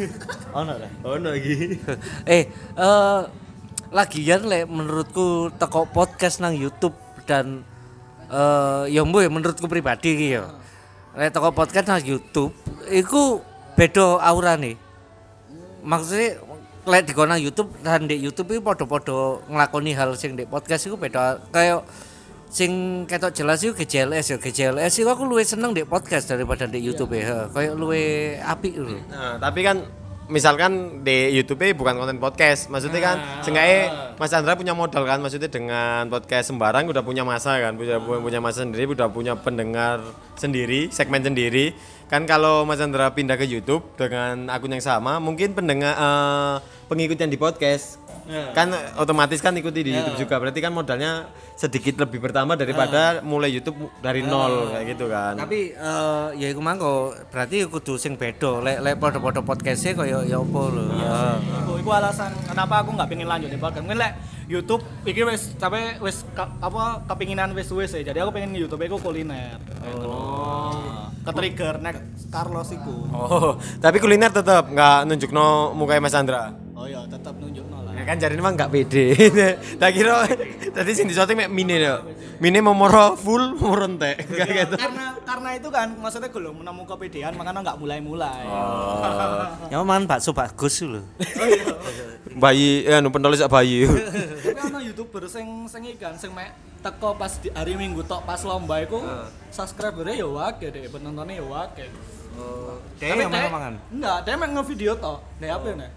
ono 0.58 0.72
lah. 0.80 0.90
Ono 1.04 1.30
iki. 1.36 1.82
Eh 2.24 2.48
eh 2.78 3.20
lagian 3.92 4.48
lek 4.48 4.64
menurutku 4.70 5.52
teko 5.60 5.84
podcast 5.90 6.40
nang 6.40 6.56
YouTube 6.56 6.96
dan 7.28 7.68
eh 8.32 8.84
ya 8.88 9.04
menurutku 9.04 9.68
pribadi 9.68 10.16
iki 10.16 10.28
ya. 10.40 10.48
Lek 11.12 11.36
teko 11.36 11.52
podcast 11.52 11.84
nang 11.92 12.00
YouTube 12.00 12.56
iku 12.88 13.44
beda 13.76 14.16
aurane. 14.24 14.80
Maksudnya 15.84 16.40
lek 16.88 17.06
di 17.06 17.12
nang 17.12 17.38
YouTube 17.38 17.70
dan 17.84 18.08
di 18.08 18.16
YouTube 18.16 18.56
itu 18.56 18.64
podo-podo 18.64 19.44
ngelakoni 19.46 19.92
hal 19.92 20.16
sing 20.16 20.34
di 20.34 20.48
podcast 20.48 20.88
itu 20.88 20.96
beda 20.96 21.38
kayak 21.52 21.84
sing 22.52 23.04
ketok 23.08 23.32
jelas 23.32 23.64
itu 23.64 23.72
GJLS 23.72 24.34
ya 24.34 24.36
GJLS 24.36 24.92
itu 25.00 25.08
aku 25.08 25.24
luwih 25.24 25.46
seneng 25.46 25.72
di 25.72 25.88
podcast 25.88 26.28
daripada 26.28 26.68
di 26.68 26.84
YouTube 26.84 27.16
ya 27.16 27.48
kayak 27.48 27.72
luwih 27.72 28.36
apik 28.44 28.76
lho 28.76 29.00
Nah, 29.08 29.40
tapi 29.40 29.64
kan 29.64 29.88
misalkan 30.32 31.04
di 31.04 31.30
YouTube 31.36 31.76
bukan 31.76 32.00
konten 32.00 32.16
podcast, 32.16 32.72
maksudnya 32.72 33.00
kan 33.04 33.16
seenggaknya 33.44 34.12
Mas 34.16 34.32
Chandra 34.32 34.56
punya 34.56 34.72
modal 34.72 35.04
kan, 35.04 35.20
maksudnya 35.20 35.52
dengan 35.52 36.08
podcast 36.08 36.48
sembarang 36.48 36.88
udah 36.88 37.04
punya 37.04 37.22
masa 37.22 37.60
kan, 37.60 37.76
punya 37.76 38.00
punya 38.00 38.40
masa 38.40 38.64
sendiri, 38.64 38.88
udah 38.88 39.12
punya 39.12 39.36
pendengar 39.36 40.00
sendiri, 40.34 40.88
segmen 40.88 41.20
sendiri. 41.20 41.76
Kan 42.08 42.24
kalau 42.24 42.64
Mas 42.64 42.80
Chandra 42.80 43.12
pindah 43.12 43.36
ke 43.36 43.44
YouTube 43.44 43.84
dengan 44.00 44.48
akun 44.48 44.72
yang 44.72 44.84
sama, 44.84 45.20
mungkin 45.20 45.52
pendengar 45.52 45.94
eh, 45.94 46.56
pengikut 46.90 47.16
yang 47.20 47.30
di 47.30 47.38
podcast 47.38 48.01
kan 48.52 48.68
otomatis 48.96 49.38
kan 49.38 49.52
ikuti 49.52 49.84
di 49.84 49.92
YouTube 49.92 50.18
juga. 50.18 50.36
Berarti 50.36 50.58
kan 50.58 50.70
modalnya 50.70 51.28
sedikit 51.52 52.00
lebih 52.00 52.18
bertambah 52.18 52.54
daripada 52.54 53.20
mulai 53.22 53.50
YouTube 53.50 53.76
dari 53.98 54.20
nol 54.20 54.70
kayak 54.70 54.86
gitu 54.92 55.06
kan. 55.06 55.34
tapi 55.36 55.70
eh 55.70 56.26
ya 56.36 56.48
iku 56.48 56.58
mangko 56.58 57.12
berarti 57.28 57.64
kudu 57.66 57.94
sing 57.94 58.14
beda 58.14 58.58
lek 58.58 58.78
lek 58.80 58.94
padha-padha 58.96 59.40
podcast 59.40 59.84
kaya 59.92 60.24
ya 60.24 60.38
apa 60.38 60.60
lho 60.68 60.84
Iku, 61.62 61.72
iku 61.78 61.90
alasan 61.92 62.32
kenapa 62.42 62.80
aku 62.80 62.94
nggak 62.94 63.08
pengen 63.08 63.28
lanjut 63.28 63.48
di 63.48 63.58
podcast. 63.58 63.82
Mungkin 63.82 64.00
lek 64.00 64.12
YouTube 64.46 64.82
iki 65.02 65.22
wis 65.22 65.54
tapi 65.54 65.78
wis 65.98 66.26
ka- 66.32 66.50
apa 66.58 67.06
kepinginan 67.06 67.52
wis 67.52 67.70
wis 67.70 67.92
ya. 67.92 68.02
Jadi 68.02 68.18
aku 68.18 68.32
pengen 68.32 68.52
YouTube 68.52 68.82
iku 68.82 68.98
kuliner. 68.98 69.56
Oh. 70.02 71.08
Ketrigger 71.22 71.78
nek 71.78 72.02
Carlos 72.28 72.68
iku. 72.68 73.06
Oh, 73.08 73.54
tapi 73.78 74.02
kuliner 74.02 74.28
tetap 74.28 74.66
nggak 74.66 75.06
nunjuk 75.06 75.30
no 75.30 75.70
mukanya 75.72 76.02
Mas 76.02 76.12
Chandra. 76.12 76.50
Oh 76.74 76.82
iya, 76.84 77.06
tetap 77.06 77.38
nunjuk. 77.38 77.62
Ya 77.62 77.71
kan 78.04 78.16
jari 78.16 78.34
memang 78.34 78.54
gak 78.54 78.68
pede. 78.68 79.14
Tak 79.80 79.90
kira 79.90 80.26
tadi 80.68 80.90
sing 80.92 81.06
disoting 81.06 81.34
mek 81.36 81.48
mini 81.48 81.78
yo. 81.78 82.02
Mini 82.38 82.58
mau 82.58 82.72
moro 82.72 83.14
full 83.14 83.54
mau 83.54 83.74
entek. 83.76 84.18
Kayak 84.28 84.48
gitu. 84.68 84.76
karena 84.76 85.04
karena 85.22 85.48
itu 85.54 85.68
kan 85.68 85.88
maksudnya 85.94 86.28
gue 86.28 86.42
menemu 86.44 86.82
kepedean 86.84 87.32
makanya 87.32 87.62
nggak 87.62 87.78
mulai-mulai 87.78 88.42
Ya 89.68 89.78
man 89.80 90.04
bakso 90.04 90.30
bagus 90.30 90.82
lho. 90.82 91.02
Bayi 92.32 92.84
ya 92.84 92.98
nu 92.98 93.08
penulis 93.08 93.38
sak 93.38 93.48
bayi. 93.48 93.84
tapi 93.84 94.58
ana 94.58 94.78
youtuber 94.80 95.24
sing 95.26 95.44
sing 95.66 95.82
ikan 95.92 96.16
sing 96.16 96.32
mek 96.32 96.50
teko 96.80 97.14
pas 97.14 97.30
di 97.36 97.48
hari 97.48 97.74
minggu 97.74 98.02
tok 98.02 98.22
pas 98.22 98.40
lomba 98.42 98.80
iku 98.80 98.98
subscribernya 99.48 100.16
ya 100.16 100.26
wake 100.26 100.66
deh 100.68 100.82
penontonnya 100.88 101.38
ya 101.38 101.44
wake 101.44 101.86
Dia 102.96 103.12
yang 103.12 103.28
mana 103.28 103.48
mangan? 103.48 103.74
enggak 103.88 104.18
dia 104.24 104.34
mek 104.34 104.50
ngevideo 104.50 104.92
tok 104.96 105.18
nek 105.38 105.50
apa 105.52 105.64
ya 105.64 105.74
nek 105.78 105.90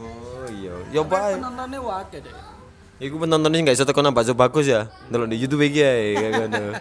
Oh 0.00 0.48
iya. 0.48 0.74
Ya 0.90 1.02
bae. 1.04 1.36
penontonnya 1.36 1.78
wake 1.78 2.18
deh 2.24 2.34
Iku 3.00 3.16
penontonnya 3.16 3.64
nggak 3.64 3.76
iso 3.80 3.88
tekan 3.88 4.12
bakso 4.12 4.36
bagus 4.36 4.68
ya. 4.68 4.84
Delok 5.08 5.32
di 5.32 5.40
YouTube 5.40 5.64
kayak 5.72 6.36
ngono. 6.36 6.76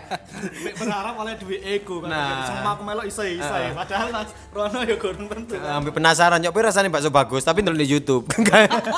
Mek 0.67 0.75
berharap 0.75 1.15
oleh 1.15 1.39
duit 1.39 1.63
ego 1.63 2.03
kan 2.03 2.11
Nah. 2.11 2.43
semua 2.43 2.71
aku 2.75 2.83
melok 2.83 3.07
iso 3.07 3.23
iso 3.23 3.55
ya 3.55 3.71
padahal 3.71 4.11
mas 4.11 4.31
Rono 4.51 4.83
ya 4.83 4.99
kurang 4.99 5.31
tentu 5.31 5.55
kan 5.55 5.79
Ambil 5.79 5.95
penasaran, 5.95 6.43
nyok 6.43 6.59
rasanya 6.59 6.91
bakso 6.91 7.07
bagus, 7.07 7.47
tapi 7.47 7.63
ndelok 7.63 7.79
di 7.79 7.87
YouTube. 7.87 8.27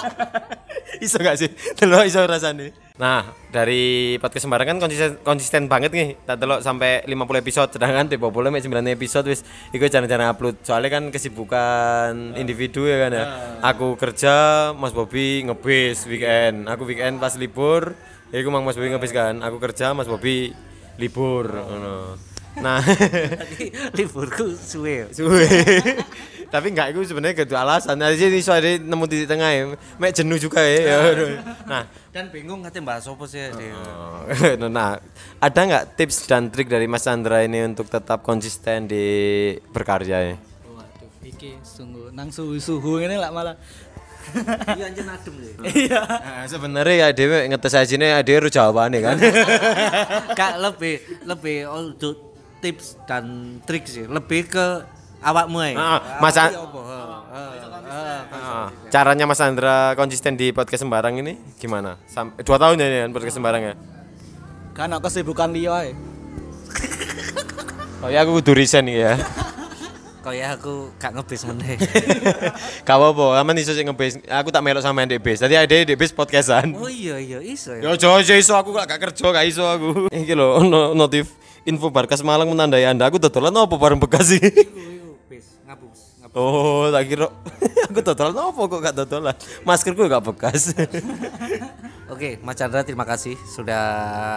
iso 1.06 1.18
gak 1.22 1.38
sih? 1.38 1.50
Delok 1.78 2.10
iso 2.10 2.26
rasanya. 2.26 2.74
Nah, 3.00 3.24
dari 3.50 4.20
podcast 4.20 4.46
sembarang 4.46 4.76
kan 4.76 4.78
konsisten, 4.84 5.12
konsisten 5.24 5.64
banget 5.72 5.92
nih. 5.96 6.10
Tak 6.22 6.38
delok 6.38 6.60
sampai 6.60 7.02
50 7.08 7.40
episode, 7.40 7.70
sedangkan 7.72 8.12
tipe 8.12 8.28
boleh 8.28 8.52
mek 8.52 8.62
9 8.62 8.78
episode 8.92 9.26
wis 9.32 9.42
iku 9.72 9.88
jarang-jarang 9.88 10.30
upload. 10.30 10.60
Soalnya 10.62 11.00
kan 11.00 11.04
kesibukan 11.10 12.36
individu 12.36 12.86
ya 12.86 13.08
kan 13.08 13.12
ya. 13.16 13.26
Aku 13.64 13.96
kerja, 13.96 14.36
Mas 14.76 14.92
Bobi 14.92 15.48
ngebis 15.48 16.04
weekend. 16.06 16.68
Aku 16.68 16.84
weekend 16.84 17.18
pas 17.18 17.34
libur, 17.40 17.96
ya 18.30 18.44
iku 18.44 18.52
Mang 18.52 18.68
Mas 18.68 18.76
Bobi 18.76 18.92
ngebis 18.92 19.16
kan. 19.16 19.40
Aku 19.40 19.58
kerja, 19.58 19.96
Mas 19.96 20.06
Bobi 20.06 20.52
libur 21.00 21.48
ngono. 21.48 22.20
Nah, 22.60 22.84
Tadi 23.42 23.72
liburku 23.96 24.52
suwe. 24.60 25.08
suwe 25.16 25.48
tapi 26.52 26.76
enggak 26.76 26.92
itu 26.92 27.08
sebenarnya 27.08 27.48
gitu 27.48 27.56
alasan. 27.56 27.96
Ada 27.96 28.16
sini 28.20 28.44
so 28.44 28.52
ada 28.52 28.68
nemu 28.68 29.06
titik 29.08 29.32
tengah 29.32 29.50
ya. 29.56 29.64
Mek 29.96 30.12
jenuh 30.12 30.36
juga 30.36 30.60
ya, 30.60 30.80
ya 30.84 30.96
aduh. 31.16 31.30
nah. 31.64 31.84
Dan 32.12 32.28
bingung 32.28 32.60
katanya 32.60 32.92
bahas 32.92 33.08
apa 33.08 33.24
sih 33.24 33.40
dia. 33.56 33.72
oh, 33.72 34.68
nah 34.76 35.00
ada 35.40 35.60
nggak 35.64 35.96
tips 35.96 36.28
dan 36.28 36.52
trik 36.52 36.68
dari 36.68 36.92
Mas 36.92 37.08
Chandra 37.08 37.40
ini 37.48 37.64
untuk 37.64 37.88
tetap 37.88 38.20
konsisten 38.20 38.92
di 38.92 39.08
berkarya 39.72 40.20
ya? 40.20 40.36
Waduh 40.68 41.12
iki 41.24 41.56
sungguh 41.64 42.12
nang 42.12 42.28
suhu-suhu 42.28 43.00
ini 43.00 43.16
lah 43.16 43.32
malah. 43.32 43.56
Iya 44.78 44.86
anjir 44.94 45.04
adem 45.10 45.34
deh. 45.34 45.54
iya. 45.90 46.02
Nah, 46.06 46.46
sebenarnya 46.46 46.96
ya 46.96 47.08
dia 47.10 47.50
ngetes 47.52 47.74
aja 47.74 47.94
nih 47.98 48.22
ada 48.22 48.32
harus 48.32 48.54
jawabannya 48.54 49.00
kan? 49.02 49.18
Kak 50.38 50.54
lebih 50.62 50.96
lebih 51.26 51.58
untuk 51.68 52.38
tips 52.62 53.02
dan 53.10 53.58
trik 53.66 53.90
sih, 53.90 54.06
lebih 54.06 54.46
ke 54.46 54.86
awakmu 55.22 55.58
ya. 55.64 55.74
Ah, 55.78 56.00
Mas 56.20 56.38
An- 56.38 56.54
apa? 56.54 56.82
Ah, 58.32 58.68
caranya 58.92 59.24
Mas 59.28 59.40
Chandra 59.40 59.96
konsisten 59.96 60.36
di 60.36 60.52
podcast 60.52 60.84
sembarang 60.84 61.16
ini 61.24 61.40
gimana 61.56 61.96
sampai 62.08 62.44
dua 62.44 62.58
tahun 62.60 62.80
ya 62.80 62.86
ini 62.88 62.98
kan 63.08 63.12
podcast 63.12 63.36
sembarang 63.40 63.64
ya 63.64 63.74
kan 64.72 64.88
aku 64.92 65.08
kesibukan 65.08 65.52
dia 65.52 65.92
ya 65.92 65.94
oh 68.04 68.10
ya 68.10 68.20
aku 68.24 68.40
kudu 68.40 68.52
resign 68.56 68.88
nih 68.88 68.96
ya 69.04 69.14
aku 70.54 70.94
gak 71.02 71.18
ngebis 71.18 71.50
maneh. 71.50 71.82
Gak 72.88 72.94
apa-apa, 72.94 73.42
aman 73.42 73.58
iso 73.58 73.74
sing 73.74 73.90
ngebase. 73.90 74.22
Aku 74.30 74.54
tak 74.54 74.62
melok 74.62 74.86
sama 74.86 75.02
ndek 75.02 75.18
base. 75.18 75.42
Tadi 75.42 75.58
ada 75.58 75.66
ndek 75.66 75.98
base 75.98 76.14
podcastan. 76.14 76.78
Oh 76.78 76.86
iya 76.86 77.18
iya 77.18 77.42
iso 77.42 77.74
ya. 77.74 77.90
Yo 77.90 77.98
jo 77.98 78.22
jo 78.22 78.38
iso 78.38 78.54
aku 78.54 78.70
gak 78.70 78.86
gak 78.86 79.10
kerja 79.10 79.34
gak 79.34 79.46
iso 79.50 79.66
aku. 79.66 80.06
Iki 80.14 80.38
lho 80.38 80.62
ono 80.62 80.94
notif 80.94 81.34
info 81.66 81.90
Barkas 81.90 82.22
Malang 82.22 82.54
menandai 82.54 82.86
Anda 82.86 83.10
aku 83.10 83.18
dodolan 83.18 83.50
apa 83.58 83.74
bareng 83.74 83.98
Bekasi. 83.98 84.38
Oh, 86.36 86.88
tak 86.91 87.04
kira 87.08 87.28
aku 87.91 88.00
dodolan 88.00 88.38
apa 88.39 88.62
kok 88.67 88.80
gak 88.80 88.96
dodolan. 89.04 89.36
Maskerku 89.67 90.08
gak 90.08 90.24
bekas. 90.24 90.72
Oke, 92.13 92.39
Mas 92.44 92.60
Chandra 92.60 92.84
terima 92.84 93.08
kasih 93.08 93.39
sudah 93.56 93.84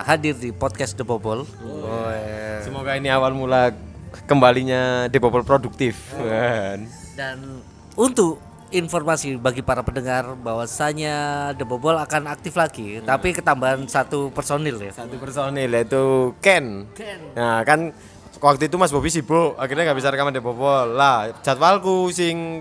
hadir 0.07 0.39
di 0.39 0.55
podcast 0.55 0.95
The 0.95 1.03
Bobol. 1.03 1.43
Oh, 1.63 2.11
iya. 2.11 2.63
Semoga 2.63 2.95
ini 2.95 3.11
awal 3.11 3.35
mula 3.35 3.75
kembalinya 4.31 5.11
Depopol 5.11 5.43
produktif. 5.43 6.15
Kan. 6.15 6.87
Dan 7.19 7.63
untuk 7.99 8.39
informasi 8.75 9.39
bagi 9.39 9.63
para 9.63 9.87
pendengar 9.87 10.35
bahwasanya 10.35 11.51
The 11.55 11.67
Bobol 11.67 11.95
akan 11.95 12.27
aktif 12.27 12.59
lagi, 12.59 12.99
tapi 13.03 13.31
ketambahan 13.31 13.87
satu 13.87 14.35
personil 14.35 14.79
ya. 14.83 14.91
Satu 14.95 15.15
personil 15.19 15.71
yaitu 15.71 16.35
Ken. 16.43 16.91
Nah, 17.39 17.63
kan 17.63 17.95
waktu 18.45 18.69
itu 18.69 18.77
Mas 18.77 18.93
Bobi 18.93 19.09
sibuk, 19.09 19.57
akhirnya 19.57 19.89
nggak 19.89 19.99
bisa 20.05 20.13
rekaman 20.13 20.37
Depopol. 20.37 20.93
Lah, 20.93 21.33
jadwalku 21.41 22.13
sing 22.13 22.61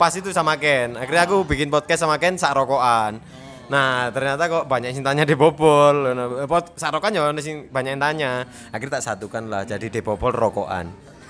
pas 0.00 0.16
itu 0.16 0.32
sama 0.32 0.56
Ken. 0.56 0.96
Akhirnya 0.96 1.28
aku 1.28 1.44
bikin 1.44 1.68
podcast 1.68 2.08
sama 2.08 2.16
Ken 2.16 2.40
sak 2.40 2.56
rokokan. 2.56 3.20
Nah, 3.68 4.08
ternyata 4.08 4.48
kok 4.48 4.64
banyak 4.64 4.96
yang 4.96 5.04
tanya 5.04 5.28
Depopol. 5.28 6.16
Nah, 6.16 6.48
Pot 6.48 6.72
sarokan 6.80 7.12
ya 7.12 7.28
sing 7.44 7.68
banyak 7.68 8.00
yang 8.00 8.02
tanya. 8.02 8.32
Akhirnya 8.72 8.96
tak 8.96 9.04
satukan 9.04 9.52
lah 9.52 9.68
jadi 9.68 9.92
Depopol 9.92 10.32
rokokan. 10.32 10.88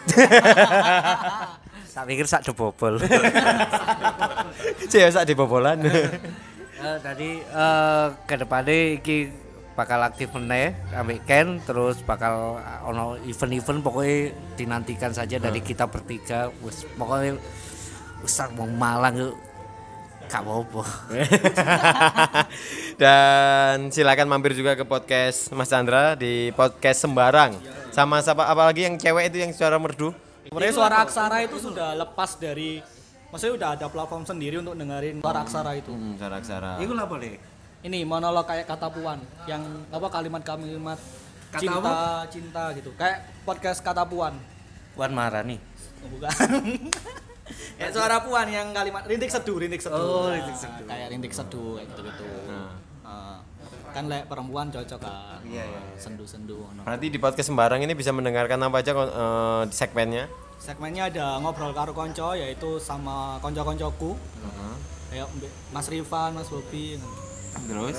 Tak 1.98 2.06
pikir 2.06 2.30
sak 2.30 2.46
The 2.46 2.54
Bobol. 2.54 3.02
Cek 4.90 5.10
sak 5.10 5.26
Depopolan. 5.26 5.82
Eh, 5.82 6.98
tadi 7.02 7.42
eh 7.42 8.06
ke 8.22 8.38
depannya 8.38 9.02
iki 9.02 9.26
bakal 9.78 10.02
aktif 10.02 10.34
meneh 10.34 10.74
ambek 10.90 11.22
Ken 11.22 11.62
terus 11.62 12.02
bakal 12.02 12.58
eh, 12.58 12.90
ono 12.90 13.14
event-event 13.22 13.78
pokoknya 13.78 14.34
dinantikan 14.58 15.14
saja 15.14 15.38
dari 15.38 15.62
kita 15.62 15.86
bertiga 15.86 16.50
wis 16.66 16.82
pokoknya 16.98 17.38
wis 18.26 18.34
mau 18.58 18.66
Malang 18.66 19.14
yuk 19.14 19.34
gak 20.26 20.42
apa-apa 20.42 20.82
Dan 23.00 23.94
silakan 23.94 24.26
mampir 24.26 24.52
juga 24.58 24.74
ke 24.74 24.82
podcast 24.82 25.54
Mas 25.54 25.70
Chandra 25.70 26.18
di 26.18 26.50
podcast 26.52 27.06
Sembarang. 27.06 27.54
Sama 27.94 28.18
siapa 28.20 28.44
apalagi 28.44 28.84
yang 28.84 28.98
cewek 28.98 29.30
itu 29.32 29.38
yang 29.40 29.54
suara 29.54 29.78
merdu? 29.78 30.12
Sebenarnya 30.50 30.74
suara 30.74 30.96
aksara 31.06 31.46
itu 31.46 31.56
sudah 31.62 31.94
lepas 31.94 32.36
dari 32.36 32.82
maksudnya 33.30 33.54
udah 33.54 33.68
ada 33.78 33.86
platform 33.88 34.26
sendiri 34.26 34.60
untuk 34.60 34.74
dengerin 34.76 35.22
suara 35.24 35.40
aksara 35.46 35.70
itu. 35.78 35.94
Hmm, 35.94 36.18
suara 36.18 36.34
aksara. 36.42 36.72
Iku 36.82 36.92
lah 36.92 37.06
boleh 37.06 37.57
Ini 37.78 38.02
monolog 38.02 38.42
kayak 38.42 38.66
kata 38.66 38.90
puan 38.90 39.22
yang 39.46 39.62
apa 39.88 40.06
kalimat-kalimat 40.10 40.98
Kata 41.48 41.60
cinta 41.62 41.94
cinta 42.28 42.62
gitu. 42.74 42.90
Kayak 42.98 43.24
podcast 43.46 43.80
kata 43.80 44.04
puan. 44.04 44.34
Puan 44.92 45.14
Marani 45.14 45.56
Oh, 45.98 46.08
bukan. 46.14 46.30
ya 47.80 47.90
suara 47.90 48.22
puan 48.22 48.46
yang 48.46 48.70
kalimat 48.70 49.02
rintik 49.02 49.30
seduh, 49.30 49.58
rintik 49.58 49.82
seduh. 49.82 49.98
Oh, 49.98 50.26
Nah, 50.30 50.38
rintik 50.38 50.54
seduh. 50.54 50.86
Kayak 50.86 51.06
rintik 51.10 51.32
seduh 51.34 51.70
kayak 51.74 51.86
gitu-gitu. 51.90 52.26
Nah. 52.46 52.70
Ah, 53.02 53.38
kan 53.90 54.06
lek 54.06 54.28
perempuan 54.28 54.68
cocok 54.68 55.00
kan. 55.00 55.40
Iya, 55.42 55.64
iya. 55.64 55.80
Sendu-sendu 55.96 56.60
ngono. 56.60 56.82
Berarti 56.84 57.06
di 57.08 57.18
podcast 57.18 57.48
Sembarang 57.48 57.80
ini 57.82 57.94
bisa 57.96 58.14
mendengarkan 58.14 58.62
apa 58.62 58.78
aja 58.78 58.92
kon- 58.94 59.10
eh, 59.10 59.62
segmennya? 59.72 60.28
Segmennya 60.58 61.08
ada 61.10 61.38
ngobrol 61.40 61.70
karo 61.72 61.90
konco 61.90 62.34
yaitu 62.34 62.78
sama 62.78 63.38
konco-koncoku. 63.42 64.14
Kayak 65.08 65.26
Mbak 65.34 65.50
Mas 65.72 65.86
Rifan, 65.88 66.30
Mas 66.36 66.46
Bobi. 66.46 67.00
Terus? 67.68 67.98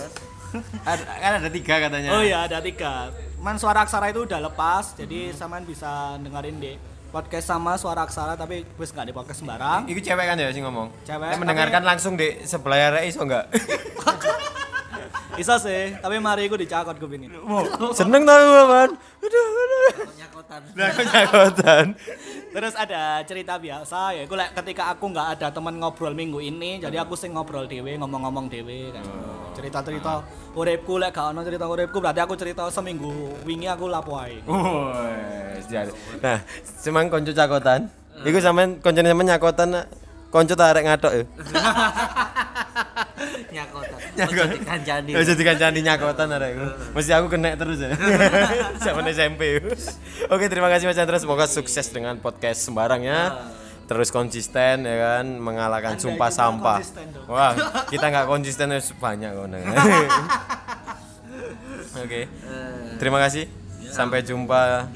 ada, 0.82 1.04
kan 1.06 1.32
ada 1.40 1.50
tiga 1.50 1.76
katanya. 1.78 2.10
Oh 2.18 2.24
iya 2.26 2.46
ada 2.46 2.58
tiga. 2.60 3.14
Man 3.40 3.56
suara 3.56 3.86
aksara 3.86 4.10
itu 4.10 4.26
udah 4.26 4.40
lepas, 4.50 4.98
jadi 4.98 5.32
samaan 5.32 5.64
bisa 5.64 6.18
dengerin 6.20 6.58
di 6.58 6.74
podcast 7.10 7.50
sama 7.50 7.74
suara 7.74 8.06
aksara 8.06 8.38
tapi 8.38 8.66
wis 8.78 8.94
nggak 8.94 9.08
di 9.10 9.14
podcast 9.14 9.40
sembarang. 9.42 9.86
Iku 9.90 10.02
cewek 10.02 10.26
kan 10.26 10.38
ya 10.38 10.50
sih 10.50 10.62
ngomong. 10.62 10.90
Cewek, 11.06 11.30
Yang 11.34 11.42
mendengarkan 11.42 11.84
langsung 11.86 12.14
di 12.14 12.42
sebelah 12.44 12.94
area 12.94 13.06
iso 13.06 13.22
enggak? 13.24 13.50
Bisa 15.38 15.56
sih, 15.66 15.96
tapi 15.98 16.18
mari 16.20 16.50
aku 16.50 16.58
dicakot 16.58 16.98
gue 16.98 17.10
ini. 17.18 17.30
Seneng 17.94 18.26
tau 18.26 18.38
gue 18.38 18.64
man. 18.68 18.90
Aduh, 19.22 19.46
aduh. 19.48 19.94
nyakotan 20.18 20.62
nyakotan. 20.76 21.86
Terus 22.50 22.74
ada 22.74 23.22
cerita 23.30 23.62
biasa 23.62 24.18
ya, 24.18 24.26
gue 24.26 24.38
like, 24.38 24.58
ketika 24.58 24.90
aku 24.90 25.14
nggak 25.14 25.38
ada 25.38 25.48
teman 25.54 25.78
ngobrol 25.78 26.18
minggu 26.18 26.42
ini, 26.42 26.82
jadi 26.82 27.06
aku 27.06 27.14
sing 27.14 27.38
ngobrol 27.38 27.70
dewe, 27.70 27.94
ngomong-ngomong 28.02 28.50
dewe 28.50 28.90
kan. 28.90 29.06
Cerita-cerita 29.54 30.26
uripku 30.58 30.98
lek 30.98 31.14
gak 31.14 31.30
ono 31.30 31.46
cerita 31.46 31.70
uripku 31.70 32.02
berarti 32.02 32.26
aku 32.26 32.34
cerita 32.34 32.66
seminggu 32.74 33.38
wingi 33.46 33.70
aku 33.70 33.86
lapo 33.86 34.18
ae. 34.18 34.42
Jadi. 35.70 35.94
Nah, 36.26 36.42
cuman 36.82 37.06
konco 37.14 37.32
cakotan. 37.38 37.86
Iku 38.26 38.42
sampean 38.42 38.82
koncone 38.82 39.14
sampean 39.14 39.28
nyakotan 39.30 39.70
konco 40.34 40.54
tak 40.58 40.74
arek 40.74 40.84
ngatok 40.90 41.12
ya. 41.14 41.24
nyakotan 43.56 43.99
Nyakot. 44.20 44.36
Ojo 44.36 44.44
dikancani. 44.60 45.12
Wis 45.16 45.28
jadi 45.32 45.44
kancani 45.48 45.80
nyakotan 45.80 46.28
arekku. 46.36 46.68
Mesti 46.92 47.12
aku 47.16 47.32
kena 47.32 47.56
terus 47.56 47.80
ya. 47.80 47.96
Zaman 48.84 49.08
SMP. 49.08 49.64
Oke, 50.28 50.52
terima 50.52 50.68
kasih 50.68 50.92
Mas 50.92 51.00
Chandra. 51.00 51.16
Semoga 51.16 51.48
sukses 51.48 51.88
dengan 51.88 52.20
podcast 52.20 52.68
sembarang 52.68 53.08
ya. 53.08 53.22
terus 53.90 54.14
konsisten 54.14 54.86
ya 54.86 54.96
kan 55.02 55.26
mengalahkan 55.42 55.98
sumpah 55.98 56.30
kita 56.30 56.38
sampah. 56.38 56.78
Wah, 57.26 57.58
kita 57.90 58.06
nggak 58.06 58.30
konsisten 58.30 58.70
ya 58.70 58.78
banyak 58.78 59.34
kok. 59.34 59.50
Oke. 62.06 62.30
Terima 63.02 63.18
kasih. 63.18 63.50
Sampai 63.90 64.22
jumpa 64.22 64.94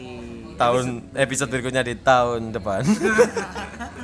tahun 0.62 1.10
episode 1.18 1.50
berikutnya 1.50 1.82
di 1.82 1.98
tahun 1.98 2.54
depan. 2.54 2.86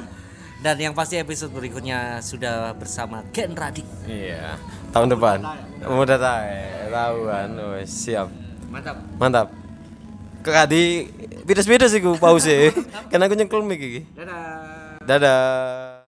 Dan 0.59 0.75
yang 0.75 0.91
pasti 0.91 1.15
episode 1.15 1.55
berikutnya 1.55 2.19
sudah 2.19 2.75
bersama 2.75 3.23
Gen 3.31 3.55
Radik. 3.55 3.87
iya, 4.03 4.59
tahun 4.91 5.15
depan. 5.15 5.39
Udah 5.87 6.19
tahu, 6.19 6.43
tahu 6.91 7.17
kan. 7.31 7.49
Oh, 7.55 7.79
siap. 7.87 8.27
Mantap. 8.67 8.97
Mantap. 9.15 9.47
Ke 10.43 10.51
kadi 10.51 10.83
sih 11.87 11.99
gue 12.03 12.15
pause. 12.19 12.75
Karena 13.09 13.31
aku 13.31 13.35
nyekel 13.39 13.63
mic 13.63 13.79
iki. 13.79 14.01
Dadah. 14.13 14.99
Dadah. 15.07 15.89